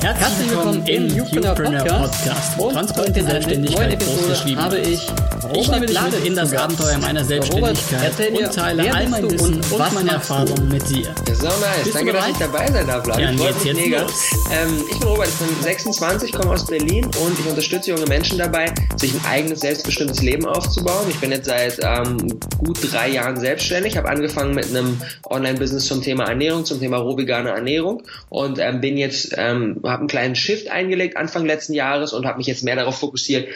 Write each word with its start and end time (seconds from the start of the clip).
Herzlich 0.00 0.50
willkommen 0.50 0.86
im 0.86 1.08
Youpreneur 1.08 1.54
Podcast. 1.54 2.24
Podcast. 2.24 2.60
Und 2.60 2.72
Transparente 2.72 3.24
Selbstständigkeit 3.24 3.98
groß 3.98 4.28
geschrieben. 4.28 4.60
habe 4.60 4.78
ich 4.78 5.06
ich 5.54 5.70
nehme 5.70 5.86
dich 5.86 6.00
mit 6.00 6.24
in 6.24 6.34
das 6.34 6.52
Abenteuer 6.54 6.98
meiner 6.98 7.24
Selbstständigkeit 7.24 8.30
und 8.32 8.52
teile 8.52 8.94
all 8.94 9.08
mein 9.08 9.30
Wissen 9.30 9.60
und 9.70 9.94
meine 9.94 10.10
Erfahrungen 10.12 10.68
mit 10.68 10.88
dir. 10.88 11.14
So 11.34 11.46
nice. 11.46 11.84
Bist 11.84 11.94
Danke, 11.94 12.12
dass 12.12 12.28
ich 12.28 12.36
dabei 12.36 12.66
sein 12.70 12.86
darf, 12.86 13.04
Vlad. 13.04 13.20
Ja, 13.20 13.30
ich 13.30 13.40
freue 13.40 13.74
mich 13.74 13.84
mega. 13.84 14.06
Ähm, 14.52 14.84
ich 14.90 14.98
bin 14.98 15.08
Robert, 15.08 15.28
ich 15.28 15.46
bin 15.46 15.62
26, 15.62 16.32
komme 16.32 16.52
aus 16.52 16.66
Berlin 16.66 17.04
und 17.04 17.38
ich 17.38 17.46
unterstütze 17.46 17.90
junge 17.90 18.06
Menschen 18.06 18.38
dabei, 18.38 18.66
sich 18.96 19.14
ein 19.14 19.20
eigenes, 19.24 19.60
selbstbestimmtes 19.60 20.22
Leben 20.22 20.46
aufzubauen. 20.46 21.06
Ich 21.08 21.20
bin 21.20 21.30
jetzt 21.30 21.46
seit 21.46 21.78
ähm, 21.82 22.38
gut 22.58 22.78
drei 22.90 23.10
Jahren 23.10 23.38
selbstständig, 23.38 23.96
habe 23.96 24.08
angefangen 24.08 24.54
mit 24.54 24.66
einem 24.66 25.00
Online-Business 25.28 25.86
zum 25.86 26.02
Thema 26.02 26.24
Ernährung, 26.24 26.64
zum 26.64 26.80
Thema 26.80 26.98
roh-vegane 26.98 27.50
Ernährung 27.50 28.02
und 28.28 28.58
ähm, 28.58 28.80
bin 28.80 28.96
jetzt, 28.96 29.34
ähm, 29.36 29.78
habe 29.90 30.00
einen 30.00 30.08
kleinen 30.08 30.34
Shift 30.34 30.70
eingelegt 30.70 31.16
Anfang 31.16 31.46
letzten 31.46 31.74
Jahres 31.74 32.12
und 32.12 32.26
habe 32.26 32.38
mich 32.38 32.46
jetzt 32.46 32.64
mehr 32.64 32.76
darauf 32.76 32.98
fokussiert, 32.98 33.48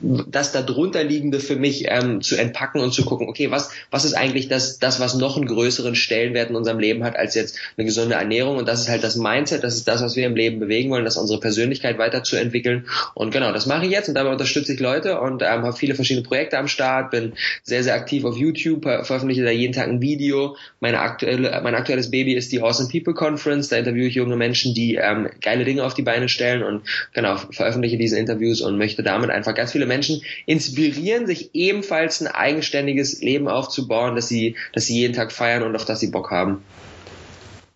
das 0.00 0.52
darunterliegende 0.52 1.40
für 1.40 1.56
mich 1.56 1.84
ähm, 1.88 2.20
zu 2.20 2.36
entpacken 2.36 2.80
und 2.80 2.92
zu 2.92 3.04
gucken, 3.04 3.28
okay, 3.28 3.50
was, 3.50 3.70
was 3.90 4.04
ist 4.04 4.14
eigentlich 4.14 4.48
das, 4.48 4.78
das, 4.78 5.00
was 5.00 5.14
noch 5.14 5.36
einen 5.36 5.46
größeren 5.46 5.94
Stellenwert 5.94 6.50
in 6.50 6.56
unserem 6.56 6.78
Leben 6.78 7.04
hat 7.04 7.16
als 7.16 7.34
jetzt 7.34 7.58
eine 7.76 7.86
gesunde 7.86 8.14
Ernährung 8.14 8.56
und 8.56 8.66
das 8.66 8.80
ist 8.80 8.88
halt 8.88 9.04
das 9.04 9.16
Mindset, 9.16 9.64
das 9.64 9.74
ist 9.74 9.88
das, 9.88 10.02
was 10.02 10.16
wir 10.16 10.26
im 10.26 10.36
Leben 10.36 10.60
bewegen 10.60 10.90
wollen, 10.90 11.04
das 11.04 11.16
unsere 11.16 11.40
Persönlichkeit 11.40 11.98
weiterzuentwickeln 11.98 12.86
und 13.14 13.32
genau, 13.32 13.52
das 13.52 13.66
mache 13.66 13.86
ich 13.86 13.92
jetzt 13.92 14.08
und 14.08 14.14
dabei 14.14 14.30
unterstütze 14.30 14.72
ich 14.72 14.80
Leute 14.80 15.20
und 15.20 15.42
ähm, 15.42 15.62
habe 15.62 15.72
viele 15.72 15.94
verschiedene 15.94 16.26
Projekte 16.26 16.58
am 16.58 16.68
Start, 16.68 17.10
bin 17.10 17.32
sehr, 17.62 17.82
sehr 17.82 17.94
aktiv 17.94 18.24
auf 18.24 18.36
YouTube, 18.36 18.84
veröffentliche 18.84 19.44
da 19.44 19.50
jeden 19.50 19.72
Tag 19.72 19.88
ein 19.88 20.00
Video. 20.00 20.56
Meine 20.80 21.00
aktuelle, 21.00 21.60
mein 21.62 21.74
aktuelles 21.74 22.10
Baby 22.10 22.34
ist 22.34 22.52
die 22.52 22.60
Awesome 22.60 22.88
People 22.90 23.14
Conference, 23.14 23.68
da 23.68 23.76
interviewe 23.76 24.06
ich 24.06 24.14
junge 24.14 24.36
Menschen, 24.36 24.74
die 24.74 24.96
ähm, 24.96 25.28
geile 25.42 25.64
Dinge 25.64 25.84
auf 25.84 25.94
die 25.94 26.02
Beine 26.02 26.28
stellen 26.28 26.62
und 26.62 26.82
genau, 27.12 27.36
veröffentliche 27.36 27.98
diese 27.98 28.18
Interviews 28.18 28.60
und 28.60 28.78
möchte 28.78 29.02
damit 29.02 29.30
einfach 29.30 29.54
ganz 29.54 29.72
viele 29.72 29.86
Menschen 29.86 30.22
inspirieren, 30.46 31.26
sich 31.26 31.50
ebenfalls 31.54 32.20
ein 32.20 32.28
eigenständiges 32.28 33.20
Leben 33.20 33.48
aufzubauen, 33.48 34.14
dass 34.14 34.28
sie, 34.28 34.56
dass 34.72 34.86
sie 34.86 34.98
jeden 34.98 35.14
Tag 35.14 35.32
feiern 35.32 35.62
und 35.62 35.76
auf 35.76 35.84
das 35.84 36.00
sie 36.00 36.10
Bock 36.10 36.30
haben. 36.30 36.62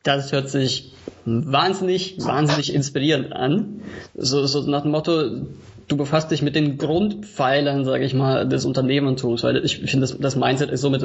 Das 0.03 0.31
hört 0.33 0.49
sich 0.49 0.93
wahnsinnig, 1.25 2.17
wahnsinnig 2.19 2.73
inspirierend 2.73 3.33
an. 3.33 3.81
So, 4.15 4.47
so 4.47 4.63
nach 4.63 4.83
dem 4.83 4.93
Motto, 4.93 5.43
du 5.89 5.97
befasst 5.97 6.31
dich 6.31 6.43
mit 6.43 6.55
den 6.55 6.79
Grundpfeilern, 6.79 7.85
sage 7.85 8.05
ich 8.05 8.15
mal, 8.15 8.49
des 8.49 8.65
Unternehmertums, 8.65 9.43
weil 9.43 9.65
ich 9.65 9.79
finde, 9.79 10.01
das, 10.01 10.17
das 10.19 10.37
Mindset 10.37 10.71
ist 10.71 10.83
somit 10.83 11.03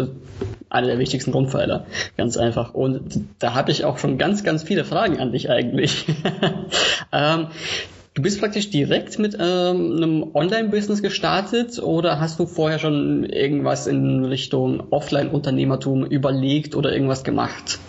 einer 0.72 0.88
der 0.88 1.00
wichtigsten 1.00 1.32
Grundpfeiler, 1.32 1.86
ganz 2.18 2.38
einfach. 2.38 2.74
Und 2.74 3.26
da 3.40 3.54
habe 3.54 3.72
ich 3.72 3.86
auch 3.86 3.98
schon 3.98 4.18
ganz, 4.18 4.44
ganz 4.44 4.64
viele 4.64 4.86
Fragen 4.86 5.20
an 5.20 5.32
dich 5.32 5.50
eigentlich. 5.50 6.06
ähm, 7.12 7.48
Du 8.14 8.22
bist 8.22 8.42
praktisch 8.42 8.70
direkt 8.70 9.20
mit 9.20 9.38
ähm, 9.40 9.96
einem 9.96 10.36
Online-Business 10.36 11.02
gestartet 11.02 11.80
oder 11.80 12.20
hast 12.20 12.40
du 12.40 12.46
vorher 12.46 12.78
schon 12.78 13.24
irgendwas 13.24 13.88
in 13.88 14.26
Richtung 14.26 14.84
Offline-Unternehmertum 14.92 16.06
überlegt 16.06 16.76
oder 16.76 16.92
irgendwas 16.92 17.24
gemacht? 17.24 17.80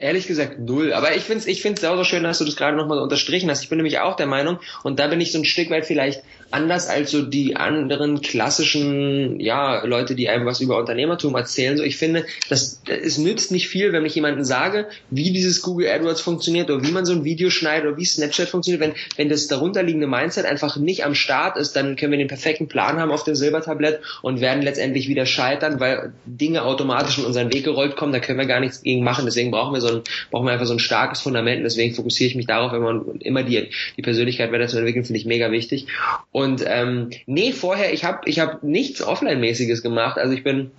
Ehrlich 0.00 0.28
gesagt 0.28 0.60
null. 0.60 0.92
Aber 0.92 1.16
ich 1.16 1.24
finde 1.24 1.40
es 1.40 1.48
ich 1.48 1.60
find's 1.60 1.80
sauber 1.80 2.04
schön, 2.04 2.22
dass 2.22 2.38
du 2.38 2.44
das 2.44 2.54
gerade 2.54 2.76
nochmal 2.76 3.00
unterstrichen 3.00 3.50
hast. 3.50 3.64
Ich 3.64 3.68
bin 3.68 3.78
nämlich 3.78 3.98
auch 3.98 4.14
der 4.14 4.28
Meinung, 4.28 4.60
und 4.84 5.00
da 5.00 5.08
bin 5.08 5.20
ich 5.20 5.32
so 5.32 5.38
ein 5.38 5.44
Stück 5.44 5.70
weit 5.70 5.86
vielleicht 5.86 6.22
anders 6.50 6.88
als 6.88 7.10
so 7.10 7.22
die 7.22 7.56
anderen 7.56 8.20
klassischen, 8.20 9.40
ja, 9.40 9.84
Leute, 9.84 10.14
die 10.14 10.28
einem 10.28 10.46
was 10.46 10.60
über 10.60 10.78
Unternehmertum 10.78 11.34
erzählen. 11.34 11.76
So, 11.76 11.82
ich 11.82 11.96
finde, 11.96 12.24
das, 12.48 12.80
es 12.86 13.18
nützt 13.18 13.50
nicht 13.50 13.68
viel, 13.68 13.92
wenn 13.92 14.06
ich 14.06 14.14
jemandem 14.14 14.44
sage, 14.44 14.86
wie 15.10 15.32
dieses 15.32 15.62
Google 15.62 15.88
AdWords 15.88 16.20
funktioniert 16.20 16.70
oder 16.70 16.86
wie 16.86 16.92
man 16.92 17.04
so 17.04 17.12
ein 17.12 17.24
Video 17.24 17.50
schneidet 17.50 17.88
oder 17.88 17.96
wie 17.98 18.04
Snapchat 18.04 18.48
funktioniert. 18.48 18.80
Wenn, 18.80 18.94
wenn 19.16 19.28
das 19.28 19.48
darunterliegende 19.48 20.06
Mindset 20.06 20.46
einfach 20.46 20.76
nicht 20.76 21.04
am 21.04 21.14
Start 21.14 21.58
ist, 21.58 21.76
dann 21.76 21.96
können 21.96 22.12
wir 22.12 22.18
den 22.18 22.28
perfekten 22.28 22.68
Plan 22.68 22.98
haben 22.98 23.10
auf 23.10 23.24
dem 23.24 23.34
Silbertablett 23.34 24.00
und 24.22 24.40
werden 24.40 24.62
letztendlich 24.62 25.08
wieder 25.08 25.26
scheitern, 25.26 25.80
weil 25.80 26.12
Dinge 26.24 26.62
automatisch 26.62 27.18
in 27.18 27.24
unseren 27.24 27.52
Weg 27.52 27.64
gerollt 27.64 27.96
kommen. 27.96 28.12
Da 28.12 28.20
können 28.20 28.38
wir 28.38 28.46
gar 28.46 28.60
nichts 28.60 28.82
gegen 28.82 29.04
machen. 29.04 29.26
Deswegen 29.26 29.50
brauchen 29.50 29.74
wir 29.74 29.80
so 29.80 29.87
ein, 29.88 30.02
brauchen 30.30 30.46
wir 30.46 30.52
einfach 30.52 30.66
so 30.66 30.72
ein 30.72 30.78
starkes 30.78 31.20
Fundament. 31.20 31.64
Deswegen 31.64 31.94
fokussiere 31.94 32.28
ich 32.28 32.36
mich 32.36 32.46
darauf, 32.46 32.72
immer, 32.72 33.04
immer 33.20 33.42
die, 33.42 33.70
die 33.96 34.02
Persönlichkeit 34.02 34.52
weiterzuentwickeln, 34.52 35.04
finde 35.04 35.20
ich 35.20 35.26
mega 35.26 35.50
wichtig. 35.50 35.86
Und 36.32 36.64
ähm, 36.66 37.10
nee, 37.26 37.52
vorher, 37.52 37.92
ich 37.92 38.04
habe 38.04 38.28
ich 38.28 38.38
hab 38.40 38.62
nichts 38.62 39.02
Offline-mäßiges 39.02 39.82
gemacht. 39.82 40.18
Also 40.18 40.34
ich 40.34 40.44
bin 40.44 40.70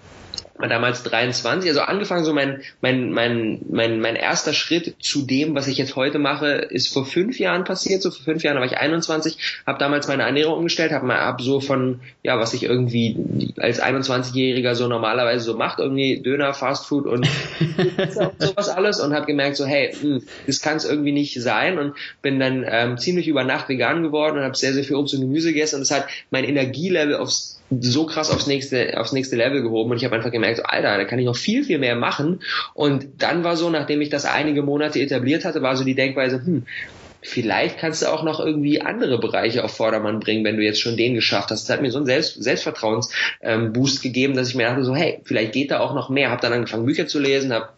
damals 0.67 1.03
23, 1.03 1.69
also 1.69 1.81
angefangen 1.81 2.25
so 2.25 2.33
mein, 2.33 2.61
mein, 2.81 3.11
mein, 3.11 3.61
mein, 3.69 4.01
mein 4.01 4.15
erster 4.17 4.51
Schritt 4.51 4.95
zu 4.99 5.25
dem, 5.25 5.55
was 5.55 5.67
ich 5.67 5.77
jetzt 5.77 5.95
heute 5.95 6.19
mache, 6.19 6.47
ist 6.47 6.91
vor 6.91 7.05
fünf 7.05 7.39
Jahren 7.39 7.63
passiert, 7.63 8.01
so 8.01 8.11
vor 8.11 8.25
fünf 8.25 8.43
Jahren 8.43 8.57
war 8.57 8.65
ich 8.65 8.77
21, 8.77 9.37
habe 9.65 9.79
damals 9.79 10.09
meine 10.09 10.23
Ernährung 10.23 10.57
umgestellt, 10.57 10.91
habe 10.91 11.05
mal 11.05 11.19
ab 11.19 11.41
so 11.41 11.61
von, 11.61 12.01
ja, 12.23 12.37
was 12.37 12.53
ich 12.53 12.63
irgendwie 12.63 13.53
als 13.57 13.81
21-Jähriger 13.81 14.75
so 14.75 14.87
normalerweise 14.87 15.45
so 15.45 15.55
macht, 15.55 15.79
irgendwie 15.79 16.21
Döner, 16.21 16.53
Fastfood 16.53 17.05
und 17.05 17.25
sowas 18.39 18.67
alles 18.67 18.99
und 18.99 19.13
habe 19.13 19.27
gemerkt 19.27 19.55
so, 19.55 19.65
hey, 19.65 19.93
mh, 19.93 20.01
hm, 20.01 20.23
das 20.45 20.59
kann 20.59 20.75
es 20.75 20.83
irgendwie 20.83 21.13
nicht 21.13 21.41
sein 21.41 21.79
und 21.79 21.95
bin 22.21 22.37
dann 22.37 22.65
ähm, 22.67 22.97
ziemlich 22.97 23.29
über 23.29 23.45
Nacht 23.45 23.69
vegan 23.69 24.03
geworden 24.03 24.37
und 24.37 24.43
habe 24.43 24.57
sehr, 24.57 24.73
sehr 24.73 24.83
viel 24.83 24.97
Obst 24.97 25.13
und 25.13 25.21
Gemüse 25.21 25.53
gegessen 25.53 25.75
und 25.75 25.81
das 25.81 25.91
hat 25.91 26.07
mein 26.31 26.43
Energielevel 26.43 27.15
aufs 27.15 27.59
so 27.79 28.05
krass 28.05 28.31
aufs 28.31 28.47
nächste, 28.47 28.99
aufs 28.99 29.11
nächste 29.11 29.35
Level 29.35 29.61
gehoben 29.61 29.91
und 29.91 29.97
ich 29.97 30.05
habe 30.05 30.15
einfach 30.15 30.31
gemerkt, 30.31 30.48
so, 30.55 30.63
Alter, 30.63 30.97
da 30.97 31.05
kann 31.05 31.19
ich 31.19 31.25
noch 31.25 31.35
viel, 31.35 31.63
viel 31.63 31.79
mehr 31.79 31.95
machen. 31.95 32.41
Und 32.73 33.21
dann 33.21 33.43
war 33.43 33.55
so, 33.55 33.69
nachdem 33.69 34.01
ich 34.01 34.09
das 34.09 34.25
einige 34.25 34.61
Monate 34.63 34.99
etabliert 34.99 35.45
hatte, 35.45 35.61
war 35.61 35.75
so 35.75 35.83
die 35.83 35.95
Denkweise, 35.95 36.37
hm, 36.37 36.65
vielleicht 37.21 37.77
kannst 37.79 38.01
du 38.01 38.07
auch 38.07 38.23
noch 38.23 38.39
irgendwie 38.39 38.81
andere 38.81 39.19
Bereiche 39.19 39.63
auf 39.63 39.75
Vordermann 39.75 40.19
bringen, 40.19 40.45
wenn 40.45 40.57
du 40.57 40.63
jetzt 40.63 40.79
schon 40.79 40.97
den 40.97 41.15
geschafft 41.15 41.51
hast. 41.51 41.67
Das 41.67 41.75
hat 41.75 41.81
mir 41.81 41.91
so 41.91 41.97
einen 41.97 42.05
Selbst 42.05 42.41
Selbstvertrauensboost 42.41 43.97
ähm, 43.97 44.01
gegeben, 44.01 44.35
dass 44.35 44.49
ich 44.49 44.55
mir 44.55 44.67
dachte 44.67 44.83
so, 44.83 44.95
hey, 44.95 45.21
vielleicht 45.25 45.51
geht 45.51 45.71
da 45.71 45.79
auch 45.79 45.93
noch 45.93 46.09
mehr. 46.09 46.31
Hab 46.31 46.41
dann 46.41 46.53
angefangen 46.53 46.85
Bücher 46.85 47.07
zu 47.07 47.19
lesen, 47.19 47.53
habe 47.53 47.69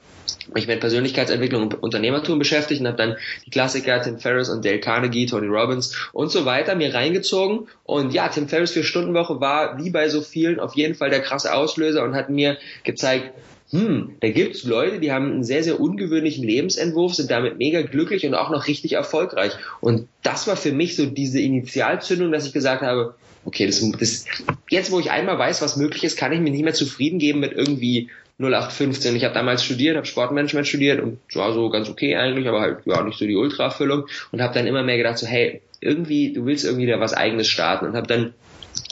mich 0.53 0.67
mit 0.67 0.79
Persönlichkeitsentwicklung 0.79 1.63
und 1.63 1.83
Unternehmertum 1.83 2.39
beschäftigt 2.39 2.81
und 2.81 2.87
habe 2.87 2.97
dann 2.97 3.15
die 3.45 3.49
Klassiker 3.49 4.01
Tim 4.01 4.19
Ferriss 4.19 4.49
und 4.49 4.65
Dale 4.65 4.79
Carnegie, 4.79 5.25
Tony 5.25 5.47
Robbins 5.47 5.95
und 6.13 6.31
so 6.31 6.45
weiter 6.45 6.75
mir 6.75 6.93
reingezogen. 6.93 7.67
Und 7.83 8.13
ja, 8.13 8.27
Tim 8.29 8.47
Ferriss 8.47 8.71
vier 8.71 8.83
Stunden 8.83 9.13
Woche 9.13 9.39
war 9.39 9.77
wie 9.77 9.89
bei 9.89 10.09
so 10.09 10.21
vielen 10.21 10.59
auf 10.59 10.75
jeden 10.75 10.95
Fall 10.95 11.09
der 11.09 11.21
krasse 11.21 11.53
Auslöser 11.53 12.03
und 12.03 12.15
hat 12.15 12.29
mir 12.29 12.57
gezeigt, 12.83 13.31
hm, 13.71 14.17
da 14.19 14.29
gibt's 14.29 14.63
Leute, 14.65 14.99
die 14.99 15.13
haben 15.13 15.31
einen 15.31 15.43
sehr, 15.45 15.63
sehr 15.63 15.79
ungewöhnlichen 15.79 16.43
Lebensentwurf, 16.43 17.15
sind 17.15 17.31
damit 17.31 17.57
mega 17.57 17.81
glücklich 17.81 18.25
und 18.25 18.35
auch 18.35 18.49
noch 18.49 18.67
richtig 18.67 18.93
erfolgreich. 18.93 19.53
Und 19.79 20.09
das 20.23 20.45
war 20.47 20.57
für 20.57 20.73
mich 20.73 20.97
so 20.97 21.05
diese 21.05 21.39
Initialzündung, 21.39 22.33
dass 22.33 22.45
ich 22.45 22.51
gesagt 22.51 22.81
habe, 22.81 23.15
okay, 23.45 23.65
das, 23.65 23.81
das, 23.97 24.25
jetzt 24.69 24.91
wo 24.91 24.99
ich 24.99 25.09
einmal 25.09 25.39
weiß, 25.39 25.61
was 25.61 25.77
möglich 25.77 26.03
ist, 26.03 26.17
kann 26.17 26.33
ich 26.33 26.41
mir 26.41 26.51
nicht 26.51 26.63
mehr 26.63 26.73
zufrieden 26.73 27.17
geben 27.17 27.39
mit 27.39 27.53
irgendwie 27.53 28.09
0815. 28.41 29.15
Ich 29.15 29.23
habe 29.23 29.33
damals 29.33 29.63
studiert, 29.63 29.95
habe 29.95 30.05
Sportmanagement 30.05 30.67
studiert 30.67 31.01
und 31.01 31.19
war 31.35 31.53
so 31.53 31.69
ganz 31.69 31.89
okay 31.89 32.15
eigentlich, 32.15 32.47
aber 32.47 32.61
halt 32.61 32.79
ja 32.85 33.01
nicht 33.03 33.19
so 33.19 33.25
die 33.25 33.35
Ultraerfüllung 33.35 34.07
und 34.31 34.41
habe 34.41 34.53
dann 34.53 34.67
immer 34.67 34.83
mehr 34.83 34.97
gedacht 34.97 35.17
so 35.17 35.27
hey, 35.27 35.61
irgendwie 35.79 36.33
du 36.33 36.45
willst 36.45 36.65
irgendwie 36.65 36.87
da 36.87 36.99
was 36.99 37.13
eigenes 37.13 37.47
starten 37.47 37.85
und 37.85 37.95
habe 37.95 38.07
dann 38.07 38.33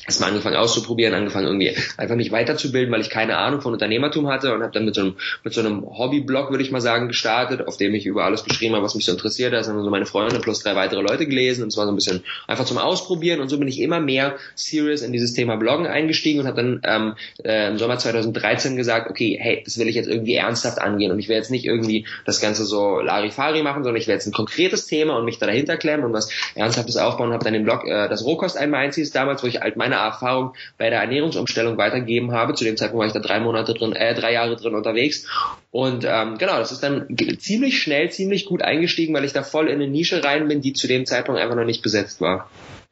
erstmal 0.10 0.30
angefangen 0.30 0.56
auszuprobieren, 0.56 1.14
angefangen 1.14 1.48
irgendwie 1.48 1.76
einfach 1.98 2.16
mich 2.16 2.32
weiterzubilden, 2.32 2.92
weil 2.92 3.02
ich 3.02 3.10
keine 3.10 3.38
Ahnung 3.38 3.62
von 3.62 3.74
Unternehmertum 3.74 4.28
hatte 4.28 4.54
und 4.54 4.62
habe 4.62 4.72
dann 4.72 4.86
mit 4.86 4.96
so 4.96 5.02
einem 5.02 5.16
mit 5.44 5.54
so 5.54 5.62
einem 5.62 5.86
Hobbyblog, 5.86 6.52
würde 6.52 6.64
ich 6.64 6.72
mal 6.72 6.82
sagen, 6.82 7.08
gestartet, 7.08 7.68
auf 7.68 7.78
dem 7.78 7.94
ich 7.94 8.06
über 8.06 8.24
alles 8.24 8.44
geschrieben 8.44 8.76
habe, 8.76 8.84
was 8.84 8.96
mich 8.96 9.06
so 9.06 9.12
interessiert. 9.12 9.54
Da 9.54 9.64
sind 9.64 9.82
so 9.82 9.90
meine 9.90 10.06
Freunde 10.06 10.40
plus 10.40 10.62
drei 10.62 10.76
weitere 10.76 11.02
Leute 11.02 11.26
gelesen 11.26 11.64
und 11.64 11.70
es 11.70 11.76
so 11.76 11.82
ein 11.82 11.96
bisschen 11.96 12.24
einfach 12.48 12.66
zum 12.66 12.78
Ausprobieren 12.78 13.40
und 13.40 13.50
so 13.50 13.58
bin 13.58 13.68
ich 13.68 13.80
immer 13.80 14.00
mehr 14.00 14.38
serious 14.56 15.02
in 15.02 15.12
dieses 15.12 15.34
Thema 15.34 15.56
Bloggen 15.58 15.88
eingestiegen 15.88 16.40
und 16.40 16.48
habe 16.48 16.58
dann 16.58 16.82
ähm, 16.84 17.16
äh, 17.44 17.70
im 17.70 17.78
Sommer 17.78 17.98
2013 17.98 18.76
gesagt, 18.76 19.10
okay, 19.10 19.38
hey, 19.40 19.62
das 19.64 19.78
will 19.78 19.88
ich 19.88 19.96
jetzt 19.96 20.08
irgendwie 20.08 20.36
ernsthaft 20.36 20.80
angehen 20.80 21.12
und 21.12 21.20
ich 21.20 21.30
will 21.30 21.36
jetzt 21.36 21.52
nicht 21.52 21.66
irgendwie 21.66 22.06
das 22.26 22.42
Ganze 22.42 22.66
so 22.66 23.00
Larifari 23.00 23.64
machen, 23.64 23.84
sondern 23.84 24.02
ich 24.02 24.08
will 24.08 24.14
jetzt 24.14 24.28
ein 24.28 24.34
konkretes 24.34 24.88
Thema 24.88 25.18
und 25.18 25.26
mich 25.26 25.40
da 25.40 25.46
dahinter 25.50 25.78
klemmen 25.78 26.06
und 26.06 26.14
was 26.14 26.30
Ernsthaftes 26.56 26.98
aufbauen. 26.98 27.34
Habe 27.34 27.44
dann 27.44 27.54
den 27.54 27.64
Blog 27.64 27.86
äh, 27.86 28.08
das 28.08 28.24
Rohkost 28.24 28.58
einmal 28.58 28.82
einziehst 28.82 29.16
damals, 29.16 29.44
wo 29.44 29.48
ich 29.48 29.62
halt 29.62 29.78
meine 29.78 29.99
Erfahrung 30.06 30.54
bei 30.78 30.90
der 30.90 31.02
Ernährungsumstellung 31.02 31.78
weitergegeben 31.78 32.32
habe. 32.32 32.54
Zu 32.54 32.64
dem 32.64 32.78
Zeitpunkt 32.78 33.00
war 33.00 33.08
ich 33.08 33.14
da 33.14 33.20
drei 33.20 33.40
Monate 33.40 33.74
drin, 33.74 33.94
äh, 33.94 34.14
drei 34.14 34.34
Jahre 34.34 34.56
drin 34.56 34.76
unterwegs. 34.76 35.26
Und 35.72 36.06
ähm, 36.08 36.38
genau, 36.38 36.58
das 36.58 36.72
ist 36.72 36.82
dann 36.82 37.08
ziemlich 37.40 37.82
schnell, 37.82 38.10
ziemlich 38.12 38.46
gut 38.46 38.62
eingestiegen, 38.62 39.14
weil 39.14 39.26
ich 39.26 39.34
da 39.34 39.44
voll 39.44 39.68
in 39.68 39.76
eine 39.76 39.88
Nische 39.88 40.24
rein 40.24 40.48
bin, 40.48 40.62
die 40.62 40.74
zu 40.74 40.88
dem 40.88 41.06
Zeitpunkt 41.06 41.40
einfach 41.40 41.56
noch 41.56 41.66
nicht 41.66 41.84
besetzt 41.84 42.22
war. 42.22 42.50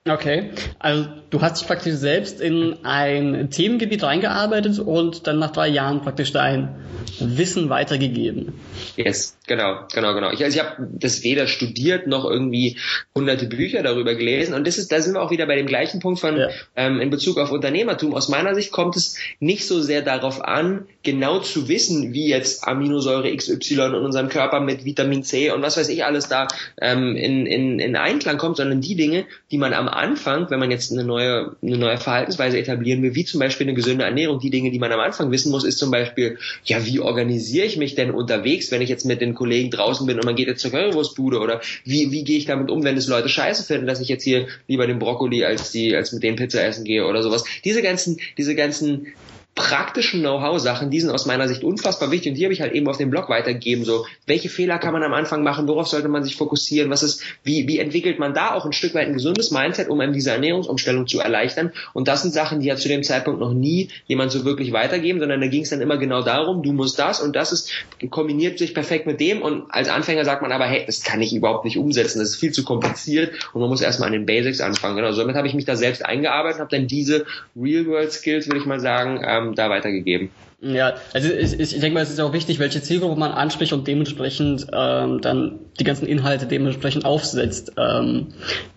Okay, 0.10 0.52
also 0.80 1.08
du 1.30 1.42
hast 1.42 1.60
dich 1.60 1.68
praktisch 1.68 1.96
selbst 1.96 2.40
in 2.40 2.78
ein 2.84 3.50
Themengebiet 3.50 4.04
reingearbeitet 4.04 4.80
und 4.80 5.28
dann 5.28 5.40
nach 5.40 5.52
drei 5.52 5.68
Jahren 5.68 6.02
praktisch 6.02 6.32
dein 6.32 6.76
Wissen 7.20 7.70
weitergegeben. 7.70 8.54
Yes, 8.96 9.38
genau, 9.48 9.82
genau, 9.94 10.14
genau. 10.14 10.32
Ich, 10.32 10.44
also 10.44 10.58
ich 10.58 10.64
habe 10.64 10.88
das 10.94 11.24
weder 11.24 11.48
studiert 11.48 12.08
noch 12.08 12.26
irgendwie 12.26 12.78
hunderte 13.16 13.48
Bücher 13.48 13.84
darüber 13.84 14.16
gelesen 14.16 14.54
und 14.54 14.68
das 14.68 14.78
ist, 14.78 14.92
da 14.92 15.02
sind 15.02 15.16
wir 15.16 15.22
auch 15.22 15.32
wieder 15.32 15.46
bei 15.48 15.56
dem 15.56 15.68
gleichen 15.68 16.00
Punkt 16.00 16.20
von 16.20 16.38
ja. 16.38 16.50
ähm, 16.76 17.00
in 17.00 17.10
Bezug 17.10 17.38
auf 17.38 17.52
Unternehmertum. 17.52 18.14
Aus 18.14 18.30
meiner 18.30 18.56
Sicht 18.56 18.72
kommt 18.72 18.96
es 18.96 19.18
nicht 19.40 19.68
so 19.68 19.82
sehr 19.82 20.02
darauf 20.02 20.44
an, 20.44 20.88
genau 21.04 21.40
zu 21.40 21.68
wissen, 21.68 22.14
wie 22.14 22.30
jetzt 22.30 22.68
Aminosäure 22.68 23.36
XY 23.36 23.74
in 23.76 23.94
unserem 23.96 24.30
Körper 24.30 24.60
mit 24.60 24.86
Vitamin 24.86 25.24
C 25.24 25.52
und 25.52 25.62
was 25.62 25.78
weiß 25.78 25.90
ich 25.90 26.06
alles 26.06 26.28
da 26.28 26.48
ähm, 26.82 27.16
in, 27.16 27.46
in, 27.46 27.80
in 27.80 27.96
Einklang 27.96 28.38
kommt, 28.38 28.58
sondern 28.58 28.82
die 28.82 28.96
Dinge, 28.96 29.26
die 29.52 29.58
man 29.58 29.74
am 29.74 29.88
Anfang, 29.98 30.50
wenn 30.50 30.60
man 30.60 30.72
jetzt 30.72 30.92
eine 30.92 31.04
neue, 31.04 31.56
eine 31.62 31.78
neue 31.78 31.98
Verhaltensweise 31.98 32.58
etablieren 32.58 33.02
will, 33.04 33.16
wie 33.16 33.26
zum 33.26 33.40
Beispiel 33.40 33.66
eine 33.66 33.74
gesunde 33.74 34.06
Ernährung, 34.06 34.40
die 34.40 34.50
Dinge, 34.50 34.72
die 34.72 34.80
man 34.80 34.92
am 34.92 35.00
Anfang 35.00 35.32
wissen 35.32 35.52
muss, 35.52 35.64
ist 35.64 35.78
zum 35.78 35.92
Beispiel, 35.92 36.38
ja, 36.64 36.86
wie 36.86 37.00
organisiere 37.00 37.66
ich 37.66 37.78
mich 37.78 37.96
denn 37.96 38.12
unterwegs, 38.12 38.72
wenn 38.72 38.82
ich 38.82 38.90
jetzt 38.90 39.06
mit 39.06 39.22
den 39.22 39.34
Kollegen 39.34 39.72
draußen 39.72 40.06
bin 40.08 40.18
und 40.18 40.26
man 40.26 40.36
geht 40.36 40.48
jetzt 40.48 40.62
zur 40.62 40.72
Currywurstbude 40.72 41.40
oder 41.40 41.62
wie, 41.84 42.12
wie 42.12 42.24
gehe 42.24 42.38
ich 42.38 42.46
damit 42.46 42.70
um, 42.70 42.84
wenn 42.84 42.98
es 42.98 43.08
Leute 43.08 43.30
scheiße 43.30 43.64
finden, 43.64 43.88
dass 43.88 44.00
ich 44.00 44.08
jetzt 44.08 44.24
hier 44.24 44.48
lieber 44.68 44.88
den 44.88 45.00
Brokkoli 45.00 45.44
als 45.44 45.72
die, 45.72 45.96
als 45.96 46.12
mit 46.12 46.24
denen 46.24 46.38
Pizza 46.38 46.64
essen 46.64 46.86
gehe 46.86 47.06
oder 47.06 47.24
sowas. 47.24 47.44
Diese 47.64 47.82
ganzen, 47.82 48.20
diese 48.38 48.56
ganzen 48.56 49.08
praktischen 49.58 50.22
Know-how-Sachen, 50.22 50.92
die 50.92 51.02
sind 51.02 51.10
aus 51.10 51.26
meiner 51.26 51.48
Sicht 51.48 51.64
unfassbar 51.64 52.12
wichtig 52.12 52.32
und 52.32 52.38
die 52.38 52.46
habe 52.46 52.54
ich 52.54 52.62
halt 52.62 52.74
eben 52.74 52.88
auf 52.88 52.98
dem 52.98 53.10
Blog 53.10 53.28
weitergegeben. 53.28 53.84
So, 53.84 54.06
welche 54.28 54.50
Fehler 54.50 54.78
kann 54.78 54.94
man 54.94 55.04
am 55.04 55.14
Anfang 55.14 55.44
machen? 55.44 55.68
Worauf 55.68 55.88
sollte 55.88 56.08
man 56.08 56.24
sich 56.24 56.36
fokussieren? 56.36 56.90
Was 56.92 57.04
ist, 57.04 57.24
wie, 57.44 57.68
wie 57.68 57.80
entwickelt 57.80 58.20
man 58.20 58.34
da 58.34 58.54
auch 58.54 58.66
ein 58.66 58.72
Stück 58.72 58.94
weit 58.94 59.08
ein 59.08 59.14
gesundes 59.14 59.52
Mindset, 59.52 59.90
um 59.90 60.00
einem 60.00 60.14
diese 60.14 60.32
Ernährungsumstellung 60.32 61.08
zu 61.08 61.20
erleichtern? 61.20 61.74
Und 61.94 62.08
das 62.08 62.22
sind 62.22 62.34
Sachen, 62.34 62.60
die 62.60 62.68
ja 62.68 62.76
zu 62.76 62.88
dem 62.88 63.02
Zeitpunkt 63.04 63.40
noch 63.40 63.54
nie 63.54 63.90
jemand 64.06 64.32
so 64.32 64.46
wirklich 64.46 64.72
weitergeben, 64.72 65.20
sondern 65.20 65.42
da 65.42 65.48
ging 65.48 65.64
es 65.64 65.72
dann 65.72 65.82
immer 65.82 65.98
genau 65.98 66.22
darum, 66.22 66.62
du 66.62 66.72
musst 66.72 67.00
das 67.00 67.20
und 67.20 67.36
das 67.36 67.52
ist, 67.52 67.72
kombiniert 68.12 68.60
sich 68.60 68.76
perfekt 68.76 69.08
mit 69.08 69.20
dem 69.20 69.42
und 69.42 69.64
als 69.72 69.90
Anfänger 69.90 70.24
sagt 70.24 70.44
man 70.44 70.52
aber, 70.52 70.66
hey, 70.66 70.84
das 70.86 71.04
kann 71.04 71.22
ich 71.22 71.34
überhaupt 71.34 71.66
nicht 71.66 71.78
umsetzen, 71.78 72.20
das 72.20 72.30
ist 72.30 72.36
viel 72.36 72.52
zu 72.52 72.64
kompliziert 72.64 73.34
und 73.54 73.62
man 73.62 73.70
muss 73.70 73.82
erstmal 73.82 74.08
an 74.08 74.14
den 74.14 74.28
Basics 74.28 74.62
anfangen. 74.62 74.98
Genau, 74.98 75.12
somit 75.14 75.36
habe 75.36 75.48
ich 75.48 75.56
mich 75.56 75.66
da 75.66 75.76
selbst 75.76 76.06
eingearbeitet, 76.06 76.60
habe 76.60 76.70
dann 76.70 76.88
diese 76.88 77.26
Real-World-Skills, 77.60 78.48
würde 78.48 78.60
ich 78.60 78.66
mal 78.66 78.80
sagen, 78.80 79.22
ähm, 79.26 79.47
ähm, 79.50 79.56
da 79.56 79.70
weitergegeben. 79.70 80.30
Ja, 80.60 80.96
also 81.14 81.32
ich, 81.32 81.60
ich 81.60 81.80
denke 81.80 81.92
mal, 81.92 82.02
es 82.02 82.10
ist 82.10 82.20
auch 82.20 82.34
wichtig, 82.34 82.58
welche 82.58 82.82
Zielgruppe 82.82 83.20
man 83.20 83.32
anspricht 83.32 83.74
und 83.74 83.88
dementsprechend 83.88 84.66
ähm, 84.74 85.22
dann 85.22 85.60
die 85.80 85.84
ganzen 85.84 86.08
Inhalte 86.08 86.48
dementsprechend 86.48 87.06
aufsetzt. 87.06 87.74
Ähm, 87.78 88.30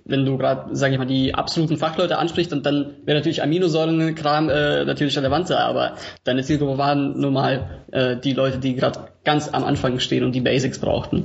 wenn 0.04 0.26
du 0.26 0.36
gerade, 0.36 0.76
sage 0.76 0.92
ich 0.92 0.98
mal, 0.98 1.06
die 1.06 1.34
absoluten 1.34 1.78
Fachleute 1.78 2.18
ansprichst, 2.18 2.52
und 2.52 2.66
dann 2.66 2.96
wäre 3.06 3.16
natürlich 3.18 3.42
Aminosäurenkram 3.42 4.50
äh, 4.50 4.84
natürlich 4.84 5.16
relevanter, 5.16 5.60
aber 5.60 5.96
deine 6.24 6.42
Zielgruppe 6.42 6.76
waren 6.76 7.18
nun 7.18 7.32
mal 7.32 7.82
äh, 7.92 8.16
die 8.16 8.34
Leute, 8.34 8.58
die 8.58 8.74
gerade 8.74 9.08
ganz 9.24 9.48
am 9.48 9.64
Anfang 9.64 10.00
stehen 10.00 10.24
und 10.24 10.32
die 10.32 10.42
Basics 10.42 10.80
brauchten. 10.80 11.24